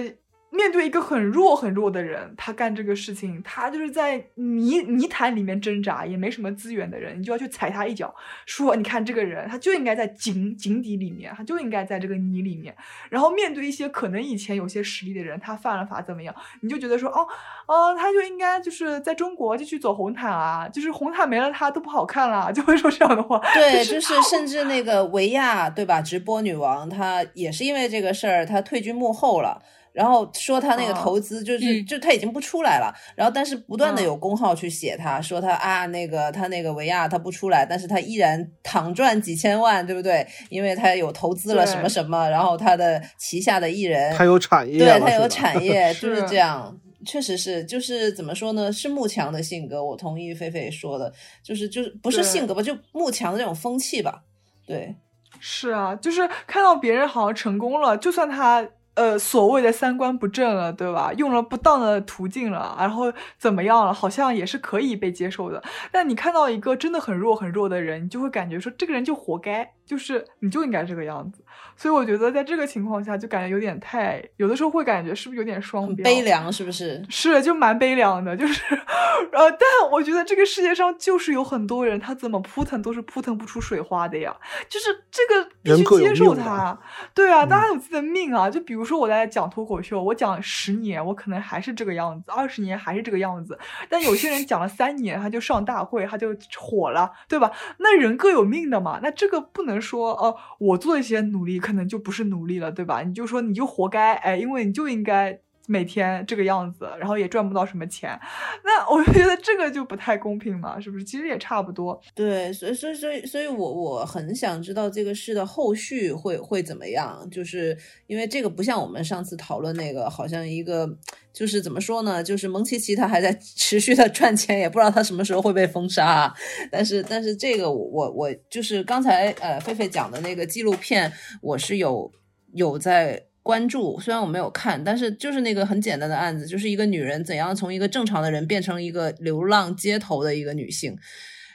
[0.55, 8.15] 面对一个很弱很弱的人，他干这个事情，他就是在泥泥潭里面挣扎，也没什么资源的人，你就要去踩他一脚，
[8.47, 12.73] 说你看这个人，他就应该在井井底里面，他就应该在这个泥里面。
[13.11, 17.27] 然后面对一些可能以前有些实力的人，他犯了法怎么样，你就觉得说，哦，
[17.67, 23.41] 哦，他就应该就是在中国就去走红毯啊，就是红毯没了他都不好看了， 就会说这样的话。
[23.55, 26.01] 对，就就是甚至那个维亚，对吧？
[26.01, 29.61] 直播女王，她也是因为这个事儿，她退居幕后了。
[29.95, 32.93] 然后说他那个哦投资就是，嗯就他已经不出来了。
[33.15, 40.27] 然后，但是不断的嗯有公号去写他，说他啊，那个他那个维亚他不出来，但是他依然躺赚几千万，对不对？
[40.51, 46.77] 因为他有投资了什么什么，然后他的旗下的艺人，他有产业对，他有产业， 就是是这样。
[47.07, 48.73] 确实是，就是怎么说呢？
[48.73, 54.23] 是慕强的性格，我同意菲菲说的，就是就是不是性格吧，就慕强的这种风气吧。
[54.67, 54.97] 对，
[55.39, 61.13] 是啊，就是看到别人好像成功了，就算他呃所谓的三观不正了，对吧？
[61.17, 65.63] 用了不当的途径了，然后怎么样了，好像也是可以被接受的。
[65.91, 71.43] 但你看到一个真的很弱很弱的人，你就会感觉说这个人就活该，就是你就应该这个样子。
[71.77, 76.05] 所以我觉得在这个情况下，就感觉有点太，有的时候会感觉是不是有点双标？
[76.05, 77.05] 悲凉，是不是？
[77.09, 84.35] 是，就蛮悲凉的，就是，呃，但我觉得这个世界上就是有很多人，他怎么扑腾都是扑腾不出水花的呀，
[84.69, 86.79] 就是这个必须接受他，
[87.13, 97.51] 对啊，嗯大家有自己的命啊，就比如说我在讲脱口秀，我讲十年，我可能还是这个样子，二十年还是这个样子，但有些人讲了三年，他就上大会，他就火了，对吧？
[97.79, 103.03] 那人各有命的嘛，那这个不能说哦、我做一些努力，可能就不是努力了，对吧？
[103.03, 108.19] 你就说你就活该，哎，因为你就应该每天这个样子，然后也赚不到什么钱，
[108.63, 111.05] 那我就觉得这个就不太公平嘛，是不是？
[111.05, 111.99] 其实也差不多。
[112.15, 120.87] 对，所以所以所以所以我我很想知道这个事的后续会会怎么样，就是因为这个不像我们上次讨论那个，好像一个
[121.33, 126.31] 就是怎么说呢，就是蒙奇奇他还在持续的赚钱，也不知道他什么时候会被封杀。
[126.71, 132.13] 但是但是这个我我我就是刚才呃狒狒讲的那个纪录片，我是有
[132.53, 133.23] 有在。
[133.45, 140.97] 关注虽然我没有看，但是就是那个很简单的案子，就是一个女人怎样从一个正常的人变成一个流浪街头的一个女性，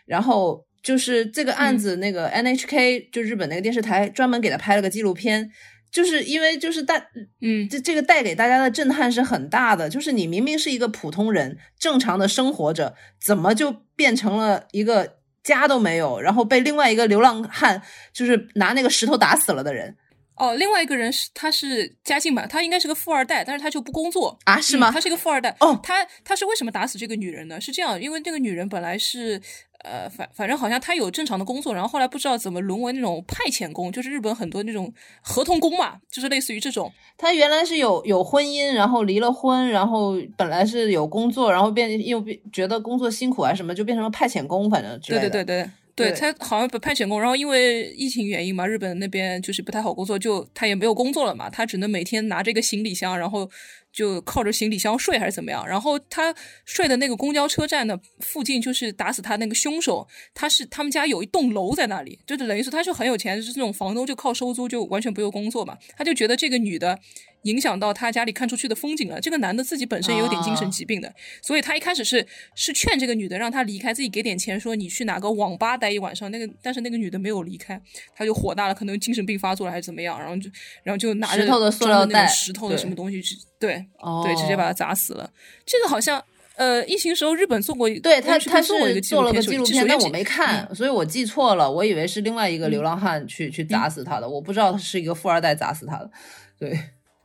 [0.05, 5.49] 然后就是这个案子，那个 NHK、就日本那个电视台专门给她拍了个纪录片，
[5.91, 6.95] 就是因为就是大
[7.41, 17.81] 嗯，这这个带给大家的震撼是很大的，就是你明明是一个普通人，正常的生活着，怎么就变成了一个家都没有，然后被另外一个流浪汉
[18.13, 19.97] 就是拿那个石头打死了的人？
[20.39, 24.59] 哦，另外一个人是他是家境吧，他应该是个富二代，但是他就不工作啊？
[24.59, 24.89] 是吗？
[24.91, 25.55] 他是一个富二代。
[25.59, 27.61] 哦，他他是为什么打死这个女人呢？
[27.61, 29.41] 是这样，因为这个女人本来是。
[29.81, 36.91] 呃，反反正好像他有正常的工作，然后后来不知道怎么沦为那种派遣工，就是日本很多那种合同工嘛，就是类似于这种。
[37.17, 53.49] 他原来是有有婚姻，然后离了婚，然后本来是有工作，然后变又变觉得工作辛苦啊什么，就变成了派遣工，反正对对对对对，他好像派遣工，然后因为疫情原因嘛，日本那边就是不太好工作，就他也没有工作了嘛，他只能每天拿着一个行李箱，然后。
[53.91, 55.67] 就靠着行李箱睡还是怎么样？
[55.67, 56.33] 然后他
[56.63, 60.07] 睡的那个公交车站的附近，就是打死他那个凶手。
[60.31, 65.75] 他是他们家有一栋楼在那里，就是等于说他就很有钱，就是这种房东就靠收租，就完全不用工作嘛。
[65.97, 66.99] 他就觉得这个女的。
[67.43, 69.19] 影响到他家里看出去的风景了。
[69.21, 72.25] 这个男的自己本身也有点精神疾病的，所以他一开始是
[72.55, 76.29] 是劝这个女的让他离开，自己给点钱，说你去哪个网吧待一晚上。
[76.31, 77.81] 那个但是那个女的没有离开，
[78.15, 80.49] 他就火大了，可能精神病发作了还是怎么样，然后就
[80.83, 83.85] 然后就拿着石头的塑料袋、石头的什么东西去对
[84.23, 85.31] 对直接把他砸死了。
[85.65, 86.23] 这个好像
[86.55, 96.11] 呃疫情时候日本做过，对他他做了一个做了个纪录片，但我没看，所以我记错了，我以为是另外一个流浪汉去去砸死他的，我不知道他是一个富二代砸死他的，
[96.59, 96.77] 对。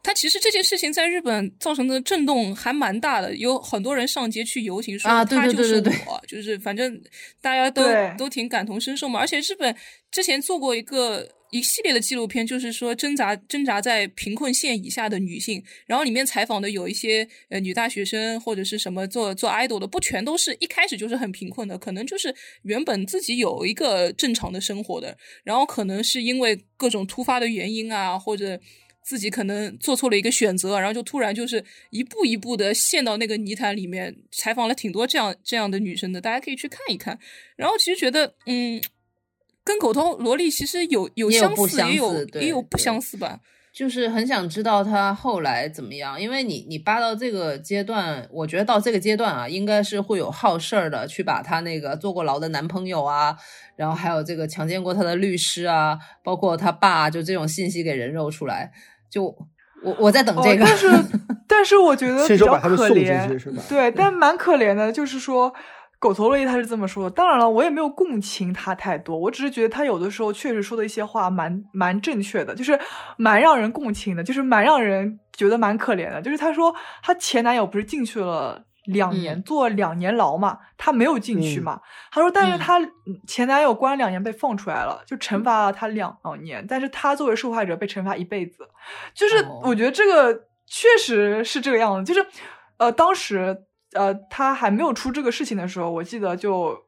[0.04, 7.02] 他其实这件事情在日本造成的震动还蛮大的，有很多人上街去游行，说他就是我，就是反正
[7.40, 7.82] 大家都
[8.18, 9.18] 都挺感同身受嘛。
[9.18, 9.74] 而且日本
[10.10, 28.60] 之前做过一个一系列的纪录片，就是说挣扎挣扎在贫困线以下的女性，然后里面采访的有一些呃女大学生或者是什么做做 idol 的，不全都是一开始就是很贫困的，可能就是原本自己有一个正常的生活的，然后可能是因为各种突发的原因啊，或者。
[29.04, 34.16] 自己可能做错了一个选择，然后就突然就是一步一步的陷到那个泥潭里面。
[34.32, 37.18] 采访了挺多这样这样的女生的，大家可以去看一看。
[37.54, 38.80] 然后其实觉得，嗯，
[39.62, 43.40] 跟狗头萝莉其实有有相似，也有也有不相似吧。
[43.74, 53.36] 就是很想知道她后来怎么样，因为你你扒到这个阶段，我觉得到这个阶段啊，应该是会有好事儿的，去把她那个坐过牢的男朋友啊，
[53.74, 58.72] 然后还有这个强奸过她的律师啊，包括她爸，就这种信息给人肉出来。
[59.14, 59.24] 就
[59.84, 60.88] 我我在等这个，但是
[61.46, 64.90] 但是我觉得比较可怜，对，但蛮可怜的。
[64.90, 65.54] 就是说，
[66.00, 67.10] 狗头类他是这么说的。
[67.10, 72.76] 当然了，我也没有共情他太多，我只是觉得他有的时候确实说的一些话蛮蛮正确的，就是
[73.16, 76.20] 蛮让人共情的，就是蛮让人觉得蛮可怜的。
[76.20, 78.64] 就是他说他前男友不是进去了。
[78.84, 81.80] 两年坐两年牢嘛，他没有进去嘛。
[82.10, 82.80] 他说，但是他
[83.26, 86.66] 前男友关两年被放出来了，就惩罚了他两年。
[86.66, 88.68] 但是他作为受害者被惩罚一辈子，
[89.14, 92.12] 就是我觉得这个确实是这个样子。
[92.12, 92.28] 就是，
[92.78, 96.83] 呃，当时呃他还没有出这个事情的时候，我记得就。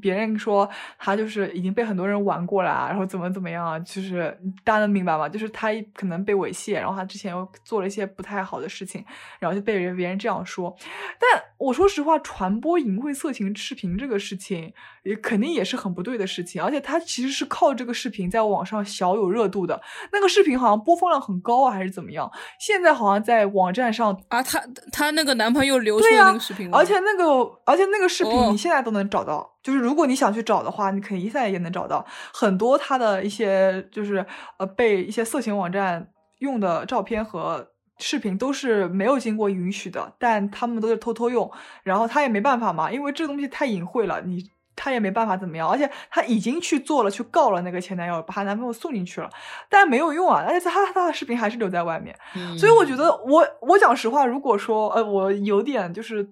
[0.00, 3.78] 别人说他就是已经被很多人玩过了，然后怎么怎么样啊？
[3.80, 5.28] 就是大家能明白吗？
[5.28, 9.04] 就是他可能被猥亵，然后他之前又做了一些不太好的事情，
[9.38, 10.76] 然后就被人别人这样说。
[11.18, 14.72] 但我说实话，传播淫秽色情视频这个事情，
[15.02, 16.62] 也肯定也是很不对的事情。
[16.62, 19.80] 而且他其实是靠这个视频在网上小有热度的，
[20.12, 22.30] 那个视频好像播放量很高啊，还是怎么样？
[22.58, 27.24] 现在好像在网站上啊，他他那个男朋友流出那个视频，而且那个
[27.64, 29.56] 而且那个视频你现在都能找到。
[29.62, 34.24] 就是如果你想去找的话，你肯定现在也能找到很多他的一些，就是
[34.58, 37.68] 呃被一些色情网站用的照片和
[37.98, 41.50] 视频都是没有经过允许的，但他们都是偷偷用，
[41.82, 44.42] 然后他也没办法嘛，因为这个东西太隐晦了，你
[44.74, 49.28] 他也没办法怎么样，而且他已经去做了，去告了那个前男友，把她男朋友送进去了，
[49.68, 52.16] 但没有用啊，而且他他的视频还是留在外面，
[52.56, 56.26] 所以我觉得我我讲实话，如果说呃我有点就是。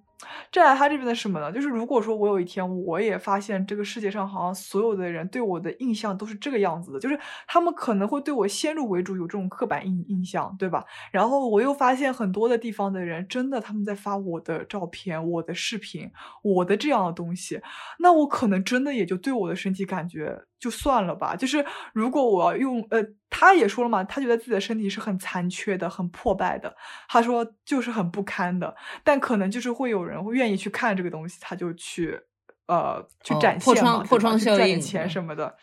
[0.50, 1.52] 站在他这边的什么呢？
[1.52, 10.84] 就是如果说我有一天我也发现这个世界上好像所有的人对我的印象都是这个样子的，就是他们可能会对我先入为主有这种刻板印印象，对吧？
[11.12, 16.10] 然后我又发现很多的地方的人真的他们在发我的照片、我的视频、
[16.42, 17.60] 我的这样的东西，
[18.00, 20.42] 那我可能真的也就对我的身体感觉。
[20.58, 26.74] 就算了吧，就是如果我要用，呃，他也说了嘛，他觉得自己的身体是很残缺的、很破败的，
[27.08, 32.18] 他说就是很不堪的，但可能就是会有人会愿意去看这个东西，他就去，
[32.66, 35.56] 呃，去展现嘛，破窗效应，赚钱什么的，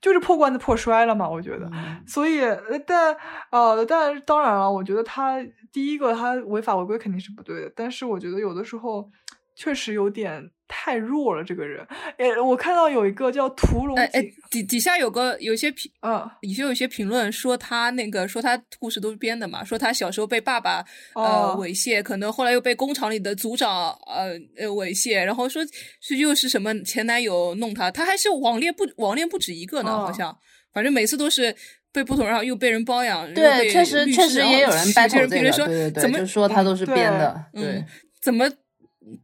[0.00, 1.70] 就是破罐子破摔了嘛，我觉得。
[2.06, 2.40] 所以，
[2.86, 3.16] 但
[3.50, 5.42] 呃，但当然了，我觉得他
[5.72, 9.10] 第一个他违法违规肯定是不对的，但是我觉得有的时候
[9.54, 10.50] 确实有点。
[10.76, 11.86] 太弱了，这个人。
[12.18, 13.96] 哎，我看到有一个叫屠龙。
[13.96, 20.84] 哎哎，底底下有个有些评，嗯，底下有些评论说他那个说他故事都是编的嘛，说他小时候被爸爸
[21.14, 25.62] 呃猥亵，可能后来又被工厂里的组长呃呃猥亵，然后说
[26.00, 30.36] 是又是什么前男友弄他，他还是网恋不网恋不止一个呢，好像，
[30.72, 31.54] 反正每次都是。
[31.94, 37.84] 被不同然后又被人包养，对，确实确实也有人掰扯这个，对对对，就说他都是编的，对，
[38.20, 38.50] 怎么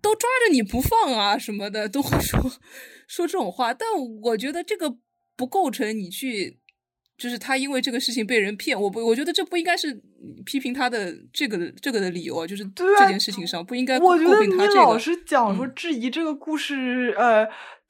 [0.00, 2.40] 都抓着你不放啊什么的，都会说
[3.06, 3.72] 说这种话。
[3.72, 3.88] 但
[4.22, 4.96] 我觉得这个
[5.36, 6.58] 不构成你去，
[7.16, 10.02] 就是他因为这个事情被人骗，我不，我觉得这不应该是
[10.44, 13.98] 批评他的这个这个的理由，就是这件事情上不应该。
[13.98, 17.48] 我觉得你老是讲说质疑这个故事，呃。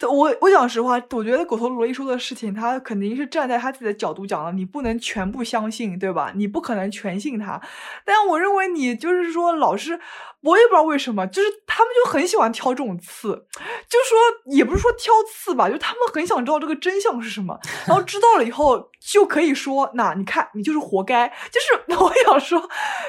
[0.09, 6.33] 我我讲实话，我觉得狗头罗伊说的事情，他肯定是站在他自己的角度讲的，你不能全部相信，对吧？
[6.35, 7.61] 你不可能全信他。
[8.05, 10.01] 但我认为你就是说，老是，
[10.43, 13.47] 我也不知道为什么，就是他们就很喜欢挑这种刺，
[13.89, 21.29] 就说也不是说挑刺吧，就他们很想知道这个真相是什么，然后知道了以后就可以说，那你看你就是活该。
[21.51, 22.59] 就是 我想说，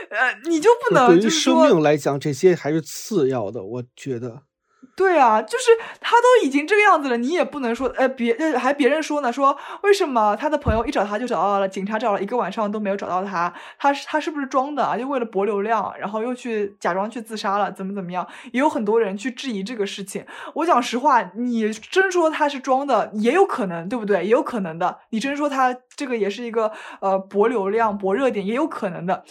[0.10, 4.42] 呃，你就不能对于生命来讲，这些还是次要的，我觉得。
[4.96, 14.98] 对啊，就是他都已经这个样子了，你也不能说，呃，别还别人说呢，说为什么他的朋友一找他就找到了，警察找了一个晚上都没有找到他，他是他是不是装的啊？
[14.98, 18.28] 就为了博流量，然后又去假装去自杀了，怎么怎么样？
[18.52, 20.26] 也有很多人去质疑这个事情。
[20.56, 24.24] 我讲实话，你真说他是装的，也有可能，对不对？
[24.24, 25.00] 也有可能的。
[25.10, 29.24] 你真说他这个也是一个呃博流量、博热点，也有可能的。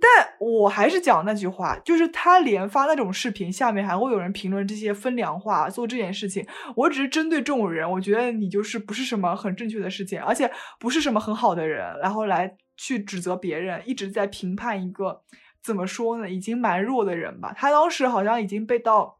[0.00, 6.46] 但我还是讲那句话，就是他连发那种视频，下面还会有人评论这些风凉话，做这件事情。
[6.76, 15.22] 我只是针对这种人，我觉得你就是不是什么很正确的事情，而且不是什么很好的人，然后来去指责别人，一直在评判一个
[15.62, 17.52] 怎么说呢，已经蛮弱的人吧。
[17.56, 19.17] 他当时好像已经被到。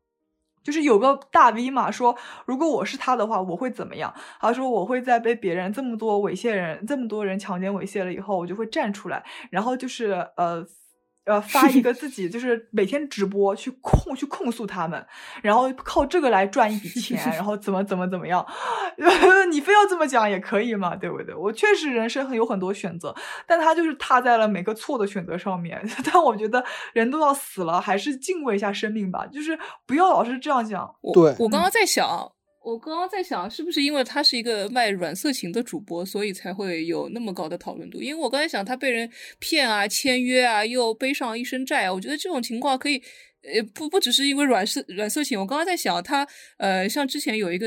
[0.63, 4.13] 就是有个大 V 嘛，说如果我是他的话，我会怎么样？
[4.41, 10.67] 他说我会在被别人这么多猥亵人、这么多人强奸猥亵了以后，我就会站出来，然后就是呃。
[11.29, 15.07] 呃，发一个自己就是每天直播去控去控诉他们，
[15.43, 18.45] 然后靠这个来赚一笔钱，然后怎么怎么怎么样？
[19.53, 21.35] 你非要这么讲也可以嘛，对不对？
[21.35, 23.15] 我确实人生很有很多选择，
[23.47, 25.79] 但他就是踏在了每个错的选择上面。
[26.11, 26.65] 但我觉得
[26.95, 30.91] 人都要死了，还是敬畏一下生命吧，就是不要老是这样讲。
[31.13, 32.33] 对我刚刚在想。
[32.61, 38.03] 我刚刚在想，是不是因为他是一个卖软色情的主播，所以才会有那么高的讨论度？
[38.03, 43.01] 因为我刚才想，他被人骗啊、签约啊，又背上一身债啊，我觉得这种情况可以，
[43.43, 45.39] 呃，不不只是因为软色软色情。
[45.39, 46.27] 我刚刚在想，他
[46.59, 47.67] 呃，像之前有一个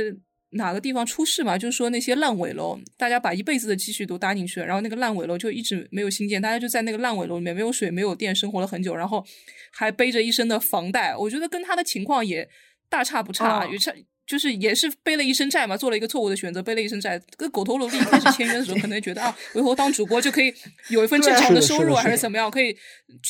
[0.52, 9.26] 哪个地方出事嘛，就是说那些烂尾楼，大家把一辈子的积蓄都搭进去了，然后那个烂尾楼就一直没有新建，大家就在那个烂尾楼里面没有水、没有电生活了很久，然后
[9.72, 11.16] 还背着一身的房贷。
[11.16, 12.48] 我觉得跟他的情况也
[12.90, 13.94] 大差不差，也差。
[14.32, 17.22] 就是也是背了一身债嘛，做了一个错误的选择，背了一身债。
[17.36, 20.54] 跟狗头萝莉开始签约的时候， 可能觉得啊，我以后当主播就可以
[20.88, 22.74] 有一份正常的收入，还是怎么样，可以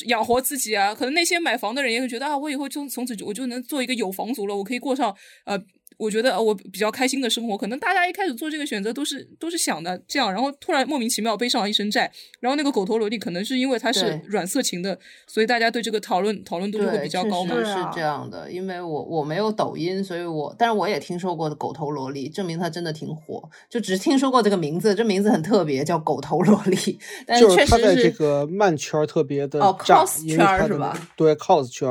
[0.06, 0.94] 养活自己啊。
[0.94, 5.12] 可能那些买房的人也会觉得啊，我以后就从此我就能做一个有房族了，我可以过上
[5.44, 5.60] 呃。
[5.96, 17.54] 我觉得我比较开心的生活，可能大家一开始做这个选择都是都是想的这样，然后突然莫名其妙背上了一身债，然后那个狗头萝莉可能是因为他是软色情的，所以大家对这个讨论讨论度就会比较高嘛。
[17.54, 26.98] 是这样的，因为我我没有抖音，所以我但是我也听说过狗头萝莉，证明他真的挺火，就只听说过这个名字，这名字很特别，叫狗头萝莉。
[27.26, 30.96] 但是确实是这个漫圈特别的哦，cos 圈是吧？
[31.16, 31.88] 对，cos 圈，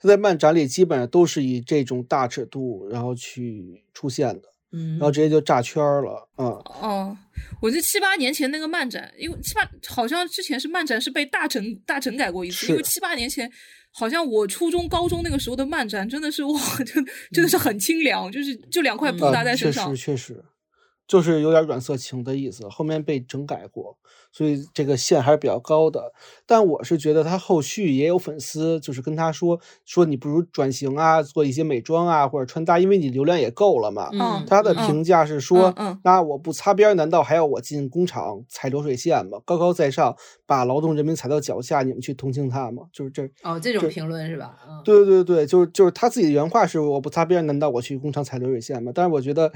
[0.00, 3.84] 他在漫展里基本上都是以这种大尺度，然后去。
[3.92, 7.14] 出现的，嗯，然后直接就炸圈了，嗯，哦，
[7.60, 13.50] 我记得七八年前那个漫展，因为七八好像之前是漫展是被大整大整改过一次，因为七八年前
[13.90, 20.44] 好像我初中高中那个时候的漫展真的是哇，真真的是很清凉，就是就两块布搭在身上，确实确实，
[21.10, 23.96] 就是有点软色情的意思，后面被整改过。
[24.32, 26.12] 所以这个线还是比较高的，
[26.46, 34.08] 但我是觉得他后续也有粉丝，就是跟他说说你不如转型啊，做一些美妆啊或者穿搭，因为你流量也够了嘛。
[34.12, 39.40] 嗯，他的评价是说，那我不擦边，难道还要我进工厂踩流水线吗？
[39.44, 40.14] 高高在上，
[40.46, 42.84] 把劳动人民踩到脚下，你们去同情他吗？
[42.92, 44.56] 就是这哦，这种评论是吧？
[44.84, 48.92] 对对对对，就是就是他自己的原话是我不擦边，难道我去工厂踩流水线吗？
[48.94, 49.50] 但是我觉得，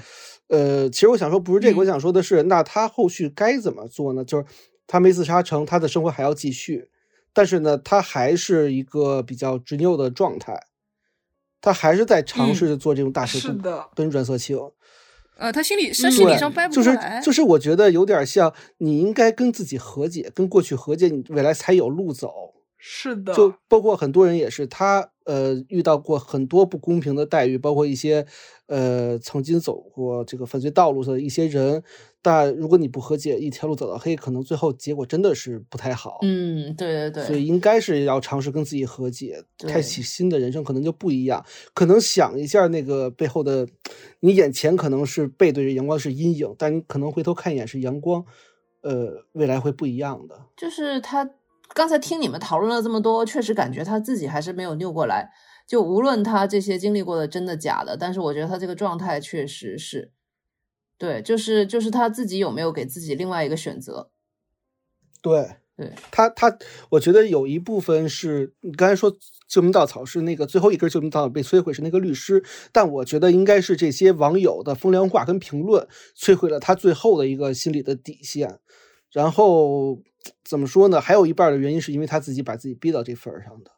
[0.49, 4.25] 呃，其实我想说不是这个，我想说的是，那他后续该怎么做呢？
[4.25, 4.45] 就是。
[4.87, 6.91] 他没自杀成，他的生活还要继续，
[7.33, 10.67] 但是呢，他还是一个比较执拗的状态，
[11.63, 14.59] 他还是在尝试着做这种大尺度跟软色情。
[15.39, 22.53] 呃，他心里他心理上掰不出来，就是就是我觉得有点像，你应该跟自己和解，跟过去和解，你未来才有路走。
[22.77, 28.27] 是的，就包括很多人也是，他呃遇到过很多不公平的待遇，包括一些
[28.67, 31.83] 呃曾经走过这个犯罪道路的一些人。
[32.23, 36.21] 但如果你不和解，一条路走到黑，可能最后结果真的是不太好。
[36.23, 37.25] 嗯，对对对。
[37.27, 41.45] 所以应该是要尝试跟自己和解，开启新的人生，可能就不一样。
[41.75, 43.69] 可能想一下那个背后的，
[44.21, 48.25] 你眼前可能是背对着阳光是阴影，但你可能回头看一眼是阳光。
[48.81, 50.47] 呃，未来会不一样的。
[50.57, 51.29] 就是他
[51.73, 55.31] 刚才听你们讨论了这么多，确实感觉他自己还是没有拗过来。
[55.67, 60.13] 就无论他这些经历过的真的假的，但是我觉得他这个状态确实是，
[60.99, 64.11] 对，就是就是他自己有没有给自己另外一个选择？
[65.23, 66.55] 对，对他他，
[66.91, 69.11] 我觉得有一部分是你刚才说
[69.49, 78.61] 救命稻草是那个最后一根救命稻草被摧毁是那个律师，但我觉得应该是这些网友的风凉话跟评论摧毁了他最后的一个心理的底线。
[79.11, 79.99] 然后
[80.45, 81.01] 怎么说呢？
[81.01, 83.71] 还有一半的原因是因为他自己把自己逼到这份儿上的。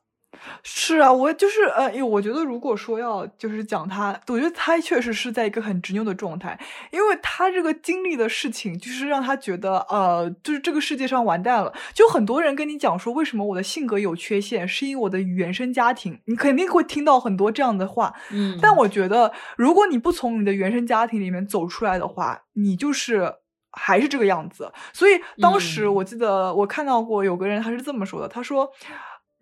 [0.62, 6.56] 是啊，我就是呃，因为我觉得如果说要就是讲他，我觉得他确实是在一个很执拗的状态，
[6.92, 11.72] 因为他这个经历的事情，就是让他觉得呃，就是这个世界上完蛋了。
[11.94, 18.14] 就很多人跟你讲说，为什么我的性格有缺陷，是因为我的原生家庭，你肯定会听到很多这样的话。
[18.30, 23.32] 嗯，但我觉得，如果你不从你的原生家庭里面走出来的话，你就是
[23.76, 24.72] 还是这个样子。
[24.92, 28.68] 所以当时嗯我记得我看到过有个人他是这么说的，他说。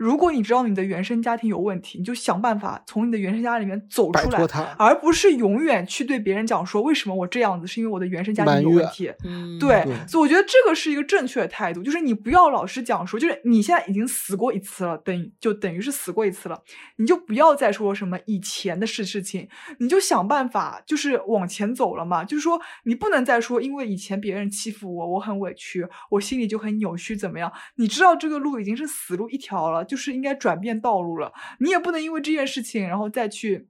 [0.05, 4.39] 如果你知道你的原生家庭有问题，你就想办法从你的原生家里面走出来
[4.77, 9.11] 而不是永远去对别人讲说为什么我这样子，是因为我的原生家庭有问题。
[9.25, 16.61] 嗯，对对，所以我觉得这个是一个正确的态度，就是你不要老是讲说，就是你现在已经死过一次了，等于就等于是死过一次了，
[16.97, 19.49] 你就不要再说什么以前的事事情，
[19.79, 27.51] 你就想办法就是往前走了嘛，就是说你不能再说因为以前别人欺负我，我很委屈，我心里就很扭曲，怎么样？
[27.77, 33.69] 你知道这个路已经是死路一条了，就就是应该转变道路了，你也不能因为这件事情然后再去。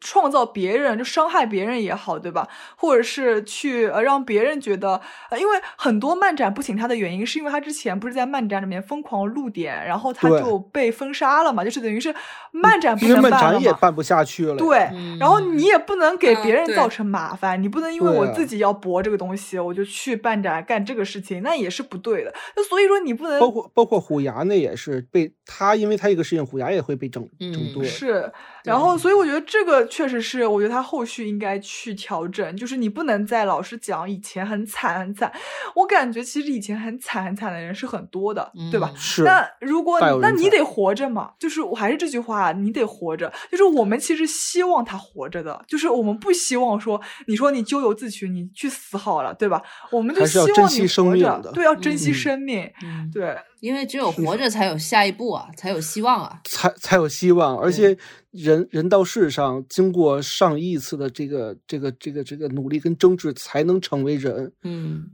[0.00, 2.48] 创造别人就伤害别人也好，对吧？
[2.76, 12.14] 或者是去呃让别人觉得，呃，因为很多漫展不请他的原因，是因为他之前不是在漫展里面疯狂露点，然后他就被封杀了嘛，就是等于是
[12.50, 13.52] 漫展不因为漫能办了嘛。
[13.52, 22.32] 展也办不下去了。，对，嗯然后你也不能给别人造成麻烦，你不能因为我自己要博这个东西，我就去办展干这个事情，那也是不对的。
[22.56, 27.84] 那所以说你不能包括包括虎牙那也是被他，因为他一个事情，虎牙也会被整整嗯顿。
[27.84, 28.32] 是，
[28.64, 35.32] 然后所以我觉得这个确实是，我觉得他后续应该去调整，就是你不能再老是讲以前很惨很惨。
[35.74, 38.92] 我感觉其实以前很惨很惨的人是很多的，对吧？
[39.24, 43.32] 那如果那你得活着嘛，就是我还是这句话，你得活着。
[43.50, 49.62] 就是我们其实希望他活着的，就是我们不希望说你说你咎由自取，你去死好了，对吧？
[49.90, 53.36] 我们就希望你珍惜生活着对，要珍惜嗯生命，嗯，对。
[53.60, 56.40] 因为只有活着才有下一步啊，才有希望啊。
[56.44, 57.96] 才才有希望，而且
[58.30, 65.10] 人人到世上，经过上亿次的这个这个这个这个努力跟争执，才能成为人，嗯，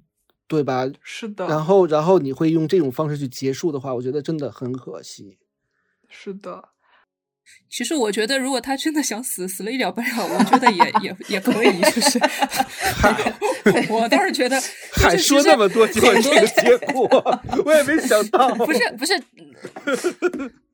[0.46, 0.88] 对吧？
[1.02, 5.38] 是的，然后然后你会用这种方式去结束的话，我觉得真的很可惜。
[6.08, 6.68] 是的，
[7.68, 12.18] 其实我觉得，如果他真的想死，死了一了百了，我觉得也也也可以，就是，
[13.90, 14.60] 我倒是觉得，
[14.94, 18.54] 还说那么多，结果这个结果，我也没想到。
[18.64, 19.18] 不是不是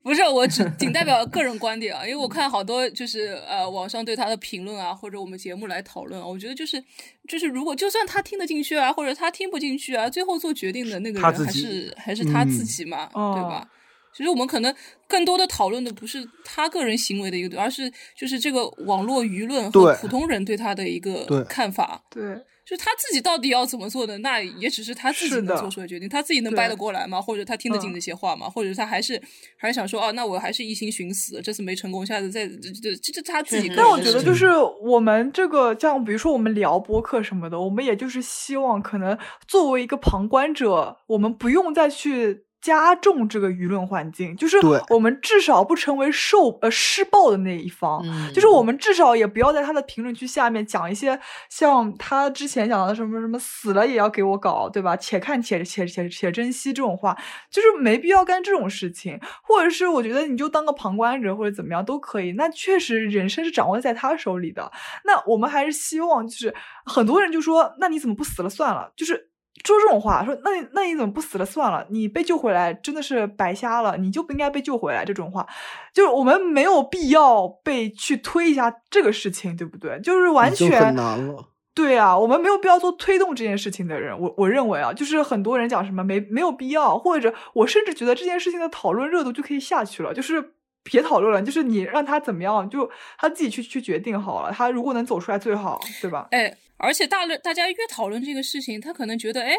[0.03, 6.83] 不是，我只仅代表个人观点啊，因为我看好多就是呃网上对他的评论啊，或者我们节目来讨论啊，我觉得就是
[7.27, 13.67] 就是如果就算他听得进去啊，或者他听不进去啊，最后做决定的那个人还是还是他自嗯己嘛，哦对吧？
[14.15, 14.73] 其实我们可能
[15.07, 22.03] 更多的讨论的不是他个人行为的一个，而是就是这个网络舆论和普通人对他的一个看法。
[22.09, 22.41] 对。
[22.65, 27.21] 就他自己到底要怎么做的，那也只是他自己能做出的决定，他自己能掰得过来吗？
[27.21, 28.49] 或者他听得进那些话吗？
[28.49, 29.21] 或者他还是
[29.57, 33.69] 还是想说，哦，那我还是一心寻死，这次没成功，下次再这这这这他自己。
[33.75, 34.47] 但我觉得就是
[34.81, 44.57] 我们这个，像比如说我们聊播客什么的，我们也就是希望可能作为一个旁观者，我们不用再去加重这个舆论环境，就是
[44.89, 54.95] 我们至少不成为受呃施暴的那一方，嗯就是我们至少也不要在他的评论区下面讲一些像他之前讲的什么什么死了也要给我搞，对吧？
[54.95, 57.13] 且看且且且且珍惜这种话，
[57.51, 62.31] 就是没必要干这种事情，或者是我觉得你就当个旁观者或者怎么样都可以。
[62.31, 64.71] 那确实人生是掌握在他手里的，
[65.03, 66.55] 那我们还是希望就是
[66.85, 68.93] 很多人就说，那你怎么不死了算了？
[68.95, 69.31] 就是。
[69.63, 71.85] 说这种话，说那那你怎么不死了算了？
[71.89, 75.05] 你被救回来真的是白瞎了，你就不应该被救回来。
[75.05, 75.47] 这种话，
[75.93, 79.99] 就是我们没有必要被去推一下这个事情，对不对？
[80.01, 81.49] 就是完全很难了。
[81.75, 84.19] 对啊，我们没有必要做推动这件事情的人。
[84.19, 94.51] 我我认为啊，就是很多人讲什么没没有必要，或者我甚至觉得这件事情的讨论热度就可以下去了，就是别讨论了，就是你让他怎么样，就他自己去去决定好了。
[94.51, 96.27] 他如果能走出来最好，对吧？
[96.31, 99.55] 哎，而且大了，大家越讨论这个事情，他可能觉得，哎，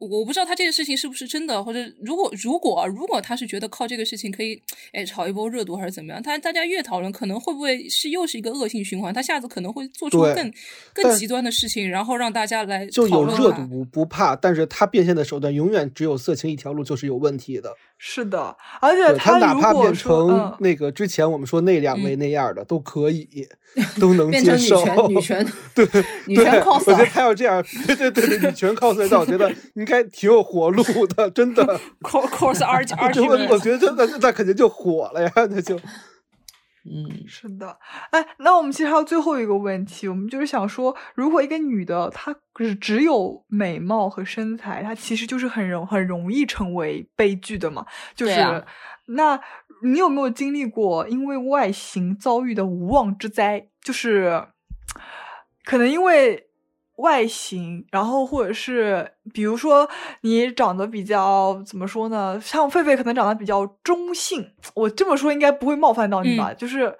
[0.00, 4.60] 我不知道他这个事情是不是真的，或者如果如果如果他是觉得靠这个事情可以
[4.92, 9.12] 哎炒一波热度还是怎么样，他大家越讨论，可能会不会是又是一个恶性循环？
[9.12, 10.52] 他下次可能会做出更
[10.94, 17.70] 更极端的事情，然后让大家来就有讨论它热度不怕，但是他变现的手段永远只有色情一条路，就是有问题的。
[18.02, 23.28] 是的，而且对他哪如怕变成嗯那个之前我们说那两位那样的、都可以，
[24.00, 24.82] 都能 变接受。
[24.82, 31.64] 成女权女权对 对，女权我觉得他要这样，对对对对，女权 cos，但我觉得 应该挺有活路的，真的。
[32.00, 33.58] course course arg 就我我。
[33.58, 35.76] 觉得这那那肯定就火了呀， 那就
[36.82, 37.76] 嗯，是的，
[38.10, 47.84] 哎，那我们其实还有最后一个问题，我们就是想说，如果一个女的她只只有美貌和身材，她其实就是很容很容易成为悲剧的嘛。
[48.14, 48.64] 就是、啊
[49.12, 49.38] 那
[49.82, 53.66] 你有没有经历过因为外形遭遇的无妄之灾？
[53.82, 54.46] 就是
[55.64, 56.49] 可能因为
[57.00, 59.88] 外形，然后或者是比如说
[60.22, 62.40] 你长得比较怎么说呢？
[62.40, 66.54] 像狒狒可能长得比较中性，我这么说应该不会冒犯到你吧？
[66.54, 66.96] 就是。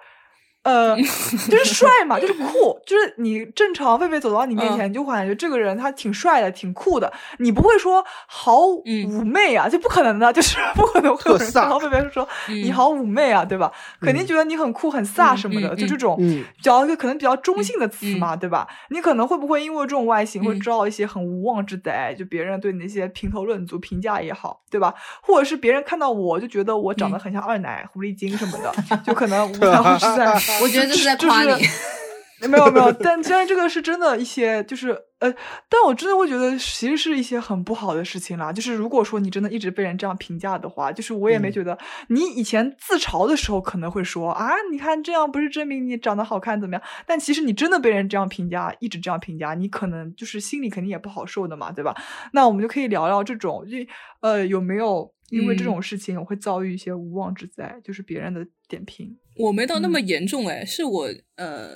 [0.63, 0.95] 呃，
[1.49, 13.71] 就是帅嘛，就是酷，就是你正常狒狒走到你面前，嗯你就感觉这个人他挺帅的，挺酷的，你不会说好嗯妩媚啊，就不可能的，就是不可能会有人特飒看到狒狒说嗯你好妩媚啊，对吧？
[13.99, 18.67] 肯定嗯觉得你很酷很飒嗯什么的，嗯就这种嗯比较可能比较中性的词嗯嘛，对吧？
[18.89, 22.13] 你可能会不会因为这种外形会嗯招一些很无妄之灾？
[22.13, 24.93] 就别人对你那些评头论足、评价也好，对吧？
[25.23, 28.71] 或者是别人看到我就觉得我长得嗯很像二奶、狐狸精什么的，
[29.03, 30.25] 就可能无然后是在
[30.61, 31.63] 我觉得这是在就是夸你。
[32.49, 34.89] 没有没有，但虽然这个是真的一些，就是
[35.19, 35.31] 呃，
[35.69, 38.51] 但我真的会觉得其实是一些很不好的事情啦。
[38.51, 41.77] 就是如果说你真的一直被人这样评价的话，就是我也没嗯觉得、
[42.07, 46.81] 你以前自嘲的时候可能会说啊，你看这样不是证明你长得好看怎么样？
[47.05, 51.95] 但其实你真的被人这样评价，一直这样评价，你可能就是心里肯定也不好受的嘛，对吧？
[52.33, 53.77] 那我们就可以聊聊这种，就
[54.21, 59.15] 呃有没有因为这嗯种事情我会遭遇一些无妄之灾，就是别人的点评。
[59.37, 61.69] 我没到那么嗯严重哎，是我呃，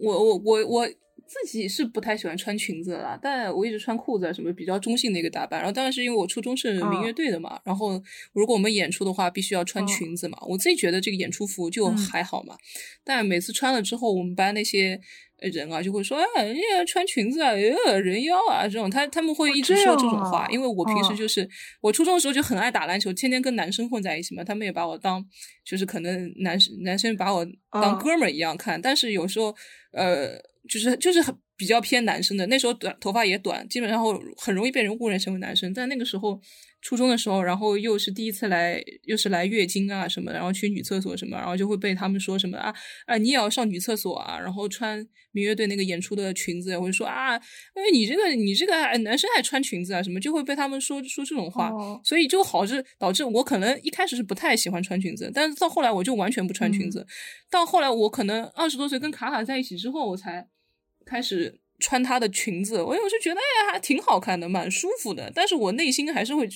[0.00, 5.60] 我我我我自己是不太喜欢穿裙子的啦，但我一直穿裤子啊什么比较中性的一个打扮。
[5.60, 10.38] 然后当然是因为我初中是民乐嗯队的嘛，然后如果我们演出的话，必须要穿嗯裙子嘛。
[10.48, 12.56] 我自己觉得这个演出服就嗯还好嘛，
[13.04, 15.00] 但每次穿了之后，我们班那些。
[15.40, 21.16] 呃人啊，就会说，哎，人家穿裙子啊，呃，人妖啊，这种，他他们会一直说这种话，因为我平时嗯。
[21.16, 21.48] 就是、
[21.80, 25.24] 我初中的时候就很爱打篮球，天天跟男生混在一起嘛，他们也把我当
[25.64, 27.98] 就是可能男生男生把我当嗯。
[27.98, 29.54] 哥们儿一样看，但是有时候
[29.92, 30.38] 呃，
[30.68, 36.40] 就是就是很比较偏男生的，那时候短头发也短，基本上会很容易被人误认成为男生，但那个时候
[36.82, 42.74] 初中的时候，然后又是第一次来，又是来月经啊什么，然后去女厕所什么，然后就会被他们说什么啊
[43.06, 52.00] 啊，你也要上女厕所啊，然后穿民乐队那个演出的裙子，我就说啊，哎你这个你这个男生爱穿裙子啊什么，就会被他们说说这种话，哦。
[52.04, 57.06] 所以就好致导致我可能一开始是不太喜欢穿裙子，但是到后来我就完全不穿裙子，
[57.50, 60.48] 到后来我可能二十多岁跟卡卡在一起之后，我才
[61.04, 66.48] 开始穿她的裙子，我有时候觉得哎呀还挺好看的，蛮舒服的，但是我内心还是会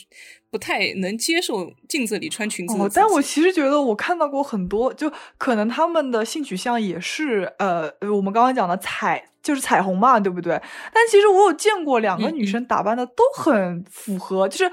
[0.51, 10.53] 不太能接受镜子里穿裙子哦，但我其实觉得我看到过很多，就可能他们的性取向也是呃，呃我们刚刚讲的彩就是彩虹嘛，对不对？
[10.93, 14.70] 但其实我有见过两个女生打扮的都很符合，就是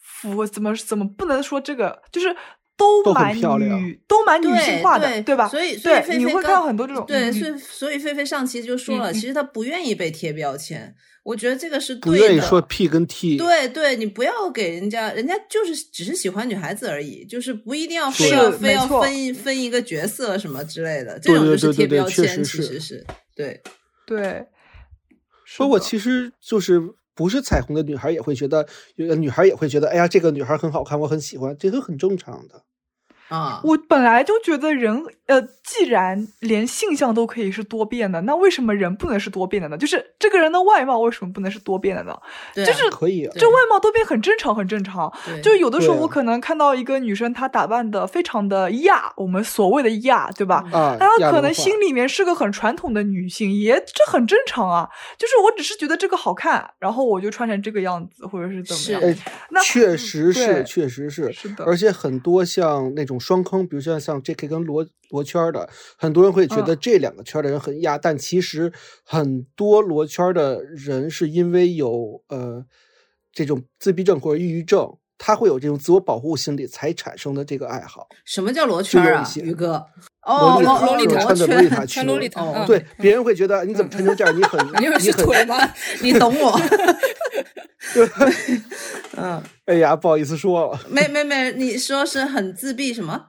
[0.00, 2.34] 符合怎么怎么不能说这个，就是
[2.80, 5.46] 都都很蛮漂亮女都蛮女性化的，对对吧？
[5.48, 12.06] 所以所以对，菲菲你会看到很多这种对，嗯所以所以菲菲上期就说了，其实她不愿意被贴标签，我觉得这个是对的。
[12.06, 23.06] 不愿意说 P 跟 T，对对，你不要给人家，人家就是只是喜欢女孩子而已，就是不一定要非要非要分一分一个角色什么之类的，这对对种就是贴对对对确标签，其实是
[23.36, 23.60] 对。
[24.06, 24.44] 对，
[25.44, 26.82] 是包括的其实就是
[27.14, 28.66] 不是彩虹的女孩也会觉得，
[28.96, 32.64] 有的女孩也会觉得，哎呀，这个女孩很好看，我很喜欢，这个很正常的。
[33.30, 39.78] 啊，我本来就觉得人，呃，既然连性向都可以是多变的，那为什么人不能是多变的呢？
[39.78, 42.14] 就是这个人的外貌为什么不能是多变的呢？
[42.54, 45.10] 对啊就是可以啊，这外貌多变很正常，很正常。
[45.42, 50.64] 就有的时候我可能看到一个女生，她打扮的非常的亚，我们所谓的亚，对吧？
[50.72, 54.88] 啊，她可能心里面是个很传统的女性，也这很正常啊。
[55.16, 59.00] 就是我只是觉得这个好看，然后我就穿成这个样子，或者是怎么样。
[59.08, 59.16] 哎，
[59.50, 64.48] 那确实是，确实是，是的而且很多像那种双坑，比如像像 J.K.
[64.48, 65.68] 跟罗罗圈的，
[65.98, 68.72] 很多人会觉得嗯这两个圈的人很压，但其实
[69.04, 72.64] 很多罗圈的人是因为有呃
[73.32, 78.08] 这种自闭症或者抑郁症，他会有这种自我保护心理才产生的这个爱好。
[78.24, 79.84] 什么叫罗圈啊有一，些宇哥？
[80.22, 85.56] 哦，洛丽塔哦洛丽塔罗圈穿的洛丽塔穿洛丽塔，哦嗯对，别人会觉得你怎么穿成这样，你很 你以为是你很腿吗？
[86.02, 86.60] 你懂我。
[89.16, 93.28] 嗯，哎呀，不好意思说了，没没没，你说是很自闭什么？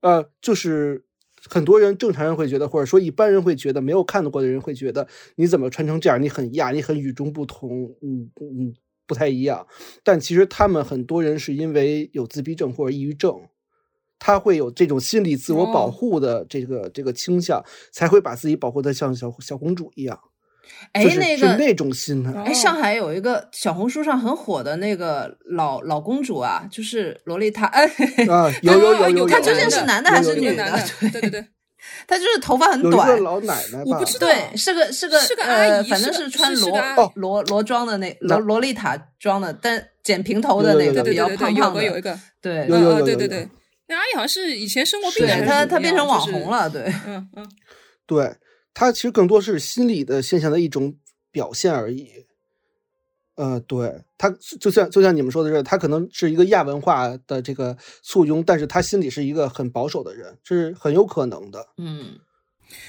[0.00, 1.04] 呃，就是
[1.48, 5.06] 很多人正常人会觉得，或者说一般人会觉得，没有看到过的人会觉得，
[5.36, 6.20] 你怎么穿成这样？
[6.22, 8.74] 你很亚，你很与众不同，嗯嗯，
[9.06, 9.66] 不太一样。
[10.02, 13.34] 但其实他们很多人是因为有自闭症或者抑郁症，
[14.18, 20.18] 他会有这种心理自我保哦护的这个、这个倾向，才会把自己保护的像小小公主一样。
[20.92, 22.32] 哎，那个是那种心态。
[22.42, 27.84] 哎，上海有一个小红书上很火的那个老老公主啊，就是洛丽塔，哎，
[28.28, 31.46] 啊，有有有有，她有有究竟是男的还是女的对对 对，
[32.08, 33.82] 她就是头发很有个短，老奶奶？
[33.86, 43.48] 我不知道对，是个是个是个呃阿姨反正是穿罗罗罗装的那那罗萝莉塔装的，但剪平头的那有有有个比较胖胖的，有一个，对有有有有有对对对，
[43.86, 47.48] 那阿姨好像是以前生过病她她变成网红了，对，嗯嗯，
[48.06, 48.34] 对，
[48.72, 50.94] 它其实更多是心理的现象的一种
[51.30, 52.26] 表现而已。
[53.36, 54.28] 呃，对，它
[54.60, 61.66] 就像就像你们说的是，他可能是一个亚文化的这个簇拥，但是他心里是一个很保守的人，这是很有可能的。
[61.78, 62.18] 嗯，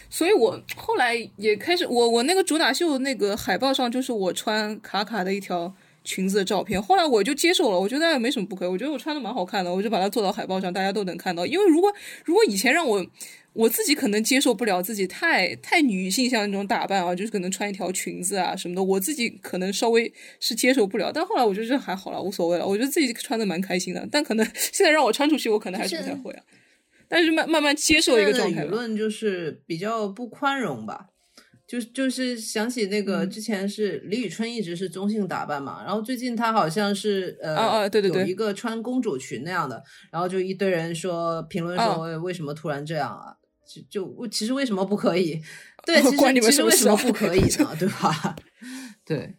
[0.09, 5.73] 所以我后来也开始，我我那个主打秀那个海报上就是我穿卡卡的一条
[6.03, 11.45] 裙子的照片，后来我就接受了，我觉得没什么不可以，我觉得我穿的蛮好看的，我就把它做到海报上，大家都能看到。
[11.45, 11.89] 因为如果
[12.25, 13.05] 如果以前让我
[13.53, 21.11] 我自己可能接受不了自己太太女性向那种打扮啊，就是可能穿一条裙子啊什么的，我自己可能稍微是接受不了。
[21.13, 24.07] 但后来我觉得这还好了，无所谓了，我觉得自己穿的蛮开心的。
[24.11, 26.43] 但可能 现在让我穿出去，我可能还是不太会啊。
[27.09, 28.63] 但是慢慢慢接受一个状态吧。
[28.63, 31.07] 的舆论就是比较不宽容吧。
[31.67, 39.81] 就就是想起那个嗯之前是李宇春一直是中性打扮嘛，然后最近她好像是呃啊啊对对对有一个穿公主裙那样的，
[40.11, 43.31] 然后就一堆人说评论说为什么突然这样啊？
[43.89, 45.41] 就就其实为什么不可以？
[45.85, 47.75] 对， 其实其实为什么不可以呢？
[47.79, 48.35] 对吧？
[49.05, 49.35] 对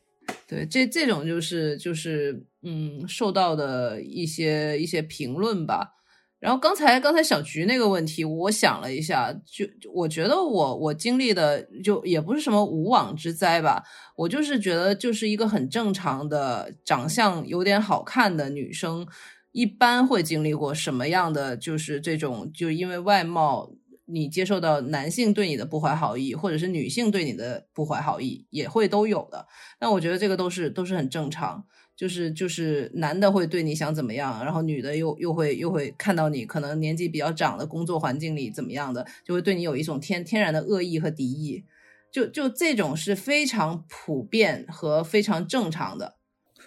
[0.49, 5.91] 对，这这种就是就是嗯受到的一些一些评论吧。
[6.39, 9.64] 然后刚才刚才小菊那个问题，我想了一下，就
[9.95, 13.85] 我觉得我我经历的就也不是什么无妄之灾吧，
[14.16, 19.07] 我就是觉得就是一个很正常的长相有点好看的女生，
[19.53, 23.70] 一般会经历过什么样的就是这种就因为外貌
[24.13, 29.47] 你接受到男性对你的不怀好意，或者是女性对你的不怀好意，也会都有的。
[29.79, 31.65] 但我觉得这个都是都是很正常。
[31.95, 41.63] 就是就是男的会对你想怎么样，然后女的又又会又会看到你可能年纪比较长的工作环境里怎么样的，就会对你有一种天天然的恶意和敌意，
[42.11, 46.17] 就就这种是非常普遍和非常正常的。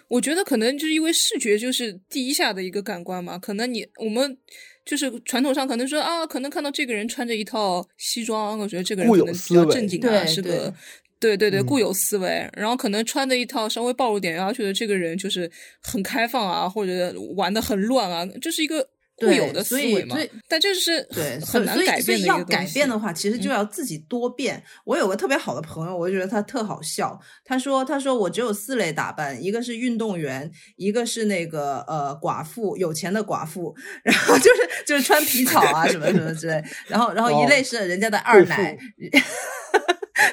[0.08, 4.38] 我觉得可能就是因为视觉就是第一下的一个感官嘛，可能你我们
[4.86, 10.72] 就是传统上可能说啊，可能看到这个人穿着一套西装，我觉得这个人可能比较正经啊，是个
[11.18, 11.36] 对。
[11.36, 15.50] 对对固有思维，然后可能穿的一套稍微暴露点，然后觉得这个人就是
[15.82, 18.86] 很开放啊，或者玩的很乱啊，这是一个
[19.16, 20.30] 固对有的思所以维嘛所以。
[20.48, 22.52] 但这是对，很所以很难改变的一个东西。
[22.52, 24.62] 改变的话，其实就嗯要自己多变。
[24.84, 27.18] 我有个特别好的朋友，我就觉得他特好笑。
[27.44, 36.62] 他说：“他说我只有四类打扮，一个是运动员，一个是那个呃寡妇，有钱的寡妇， 然后就是就是穿皮草啊什么什么之类。
[36.88, 38.76] 然后然后一哦类是人家的二奶。”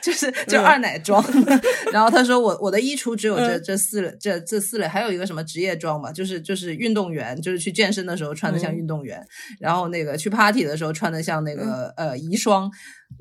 [0.02, 1.24] 就是就二奶装，
[1.92, 9.24] 然后他说我我的衣橱只有这嗯这四类这这四类，还有一个什么职业装嘛，就是就是运动员，就是去健身的时候穿的像嗯运动员，
[9.60, 12.70] 然后那个去 party 的时候穿的像那个、呃遗孀，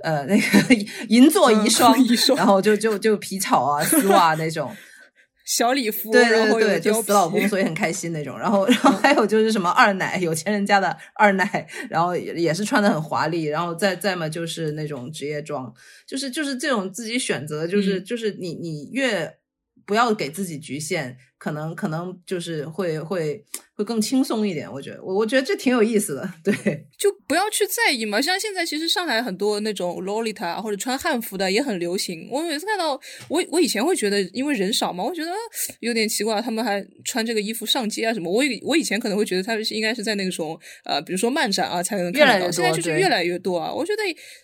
[0.02, 0.74] 呃那个
[1.08, 4.74] 银座 遗孀，嗯然后就就就皮草啊丝袜那种，
[5.44, 8.38] 小礼服，对对对，就死老公，所以很开心那种。
[8.38, 15.72] 然后然后还有就是什么二奶，有钱人家的二奶，然后也也是穿的很华丽，然后再再嘛就是那种职业装，
[16.06, 19.36] 就是就是这种自己选择，就是、嗯就是你你越
[19.84, 23.44] 不要给自己局限，可能可能就是会会
[23.82, 24.70] 会更轻松一点。
[24.72, 26.86] 我觉得我我觉得这挺有意思的， 对。
[26.98, 28.20] 就不要去在意嘛。
[28.20, 32.28] 像现在其实上海很多那种 lolita 啊或者穿汉服的也很流行。
[32.30, 32.92] 我每次看到，
[33.28, 35.36] 我我以前会觉得因为人少嘛，我觉得呃
[35.80, 38.30] 有点奇怪，他们还穿这个衣服上街啊什么。
[38.30, 43.72] 我以我以前可能会觉得他们是应该是在那种呃，比如说漫展啊才能看得到，现在就是越来越多啊。
[43.74, 44.02] 我觉得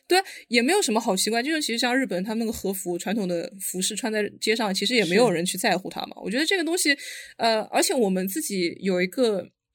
[0.08, 6.16] 对，也没有什么好奇怪，就是其实像日本他们那个和服传统的服饰穿在街上，其实也没有人去在乎它嘛。
[6.24, 6.96] 我觉得这个东西，
[7.36, 9.27] 呃，而且我们自己有一个。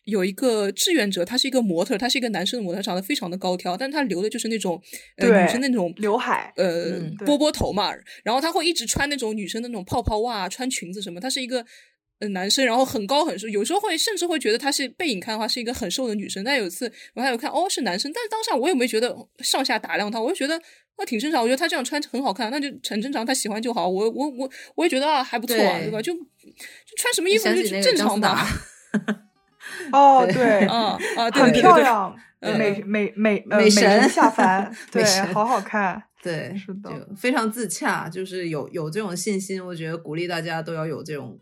[0.06, 4.82] 有一个志愿者，他是一个模特，他是一个男生的模特，长得非常的高挑，但他留的就是那种
[5.18, 7.92] 呃女生那种刘海呃、嗯波波头嘛，
[8.24, 11.66] 然后他会一直穿那种女生的那种泡泡袜，穿裙子什么，他是一个。
[12.20, 16.44] 呃，男生，然后很高很瘦，有时候会甚至会觉得他是背影看的话是一个很瘦的女生。
[16.44, 20.58] 但有一次我还有看，哦是男生，但是当下我也没觉得上下打量他，我就觉得
[21.00, 21.42] 那挺正常。
[21.42, 23.90] 我觉得他这样穿很好看，那就很正常，他喜欢就好。
[23.90, 26.02] 我我我我也觉得啊还不错啊，对对吧？
[26.04, 26.20] 就就
[26.98, 28.48] 穿什么衣服就正常吧。
[29.92, 35.04] 哦， 对嗯，啊啊，很漂亮，嗯美美美呃美神下凡， 对，
[35.34, 36.02] 好好看。
[36.22, 41.38] 对，是的非常自洽，就是有有这种信心，我觉得鼓励大家都要有这种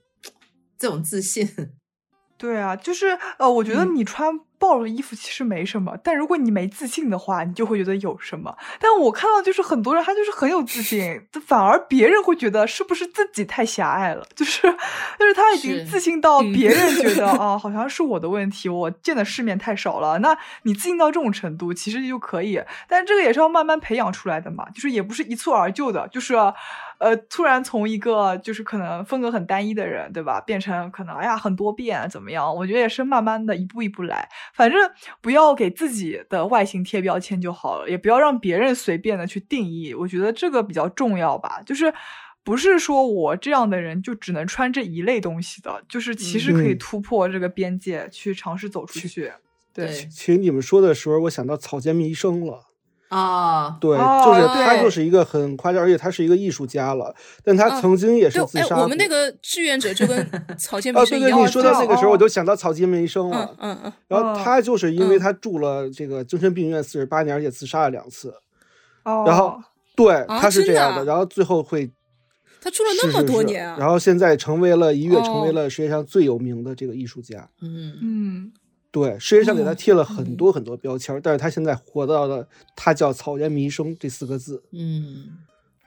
[0.78, 1.47] 这种自信。
[2.38, 8.55] 对啊，就是呃，我觉得嗯你穿暴露的衣服其实没什么，但如果你没自信的话，你就会觉得有什么。
[8.80, 14.62] 但我看到就是很多人他就是很有自信， 反而别人会觉得是不是自己太狭隘了，就是
[15.18, 20.20] 但是他已经自信到嗯别人觉得啊， 好像是我的问题，我见的世面太少了。
[20.20, 26.36] 那你自信到这种程度，其实就可以，但这个也是要慢慢培养出来的嘛，就是也不是一蹴而就的，就是。
[27.01, 32.55] 呃，突然从一个就是可能风格很单一的人，对吧，变成可能哎呀很多变怎么样？
[32.55, 34.91] 我觉得也是慢慢的一步一步来，反正
[35.22, 39.93] 不要给自己的外形贴标签就好了，也不要让别人随便的去定义。
[39.93, 41.93] 我觉得这个比较重要吧，就是
[42.43, 49.32] 不是说我这样的人就只能穿这一类东西的，就是其实可以嗯突破这个边界，去尝试走出去
[49.74, 52.70] 对其实你们说的时候，我想到草间弥生了。
[53.12, 58.84] 啊，对，哦就是他就是一个很夸张，而且他是一个艺术家了，但他啊曾经也是自杀过。
[58.84, 60.26] 我们那个志愿者就跟
[60.57, 61.36] 曹建哦，明是一样的。
[61.36, 63.55] 对对，你说到那个时候，哦我就想到草间弥生嗯了。
[63.59, 68.34] 嗯嗯，哦然后他就是因为嗯他住了这个精神病院四十八年，而且自杀了两次。
[69.03, 69.59] 哦，然后
[69.93, 71.91] 对，啊他是这样的啊然后最后会
[72.62, 73.76] 他住了那么多年啊。
[73.78, 77.49] 然后现在成为了一跃成为哦了世界上最有名的这个艺术家。
[77.62, 78.51] 嗯，嗯，
[78.92, 84.62] 对，世界上给他哦贴了很多很多标签儿，但是他现在活到了他叫草间弥生这四个字。
[84.72, 85.30] 嗯，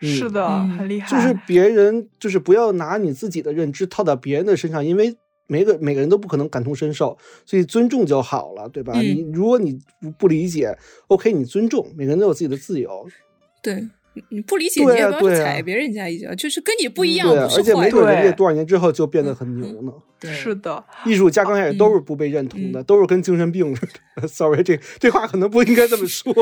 [0.01, 0.09] 嗯。
[0.09, 1.39] 是的，嗯很厉害，就是。
[1.47, 5.15] 别人就是不要拿你自己的认知套到别人的身上，因为
[5.47, 8.95] 每个每个人都不可能感同身受，所以尊重就好了，对吧？
[8.97, 9.03] 嗯。
[9.03, 10.75] 你如果你不不理解
[11.09, 13.07] ，OK，你尊重，每个人都有自己的自由，
[13.63, 18.13] 对，你你不理解，你对也不要去踩别人家一脚，就是跟你不一样，而且没准的。
[18.13, 19.93] 人家多少年之后就变得很牛呢。
[20.21, 23.87] 对，是的，艺术家刚开始都是不被认同的，都是跟精神病似
[24.17, 24.27] 的。
[24.29, 26.33] Sorry，这这话可能不应该这么说。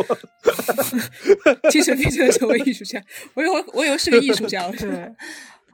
[1.71, 3.03] 精神病就成为艺术家，
[3.35, 5.13] 我以为我以为是个艺术家，我说对。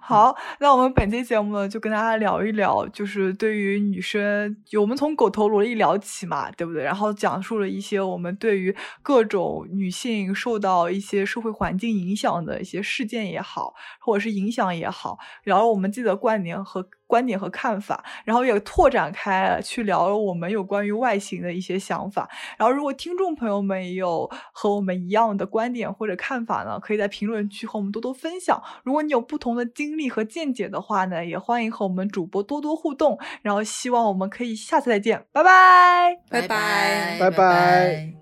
[0.09, 6.83] 好，那我们本期节目呢，就跟大家聊一聊，就是对于女生，我们从狗头萝莉聊起嘛，对不对？
[6.83, 22.29] 然后讲述了一些我们对于各种女性受到一些社会环境影响的一些事件也好，或者是影响也好，聊了我们自己的观点和观点和看法，然后也拓展开了去聊了我们有关于外形的一些想法。
[22.57, 28.63] 然后，如果听众朋友们也有和我们一样的观点或者看法呢，可以在评论区和我们多多分享。
[28.85, 33.19] 如果你有不同的经历和见解的话呢，也欢迎和我们主播多多互动。
[33.43, 36.21] 然后，希望我们可以下次再见，拜拜。
[36.31, 38.13] 拜拜拜拜。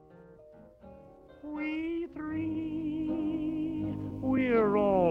[1.42, 3.10] We three,
[4.22, 5.05] we're all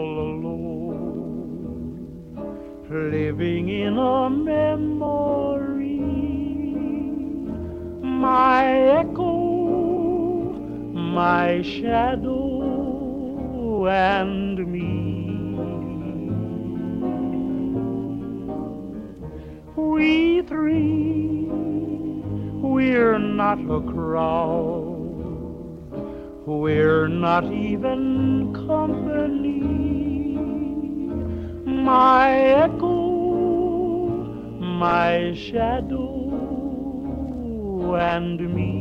[3.03, 5.99] living in a memory.
[8.01, 8.65] My
[9.01, 9.33] echo,
[10.93, 12.27] my shadow,
[13.87, 14.81] and me.
[19.75, 21.47] We three,
[22.61, 24.95] we're not a crowd.
[26.45, 30.04] We're not even company.
[31.85, 32.89] My echo,
[34.59, 36.01] my shadow,
[37.95, 38.71] and me.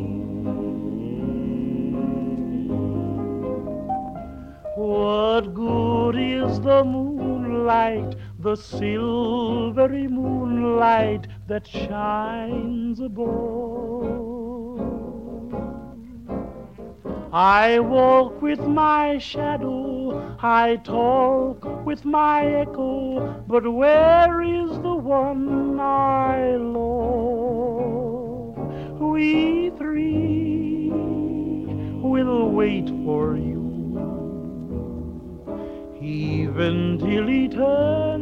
[4.76, 14.33] What good is the moonlight, the silvery moonlight that shines above?
[17.36, 25.80] I walk with my shadow, I talk with my echo, but where is the one
[25.80, 26.94] I love?
[29.00, 33.64] We three will wait for you,
[36.00, 38.12] even till eternity.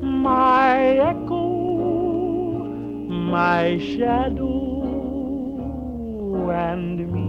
[0.00, 0.78] My
[1.10, 2.62] echo,
[3.08, 4.67] my shadow
[6.78, 7.28] and me.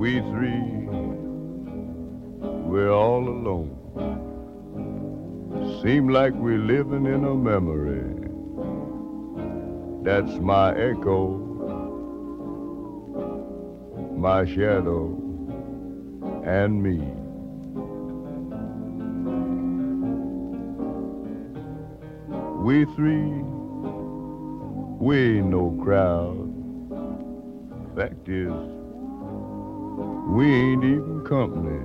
[0.00, 0.62] We three,
[2.70, 3.70] we're all alone.
[5.82, 8.10] Seem like we're living in a memory.
[10.04, 11.38] That's my echo,
[14.16, 15.04] my shadow,
[16.44, 17.21] and me.
[22.62, 23.42] We three,
[25.00, 26.48] we ain't no crowd.
[27.96, 28.52] Fact is,
[30.28, 31.82] We ain't even company.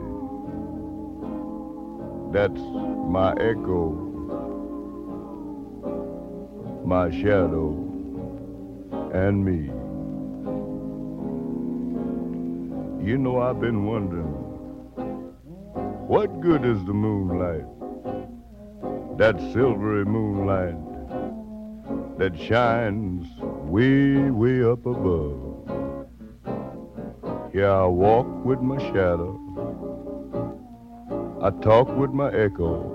[2.31, 2.61] That's
[3.09, 3.89] my echo,
[6.85, 7.73] my shadow,
[9.15, 9.71] and me.
[13.03, 14.27] You know, I've been wondering,
[16.07, 17.65] what good is the moonlight?
[19.17, 20.77] That silvery moonlight
[22.19, 25.67] that shines way, way up above.
[27.51, 29.39] Here I walk with my shadow.
[31.41, 32.93] I talk with my echo.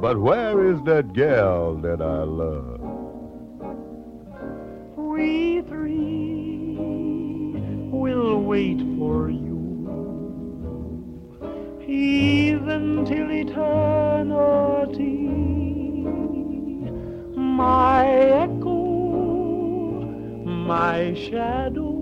[0.00, 2.80] But where is that gal that I love?
[4.96, 6.76] We three
[7.90, 9.78] will wait for you,
[12.74, 13.60] even till eternity.
[17.36, 18.06] My
[18.42, 18.80] echo,
[20.44, 21.93] my shadow,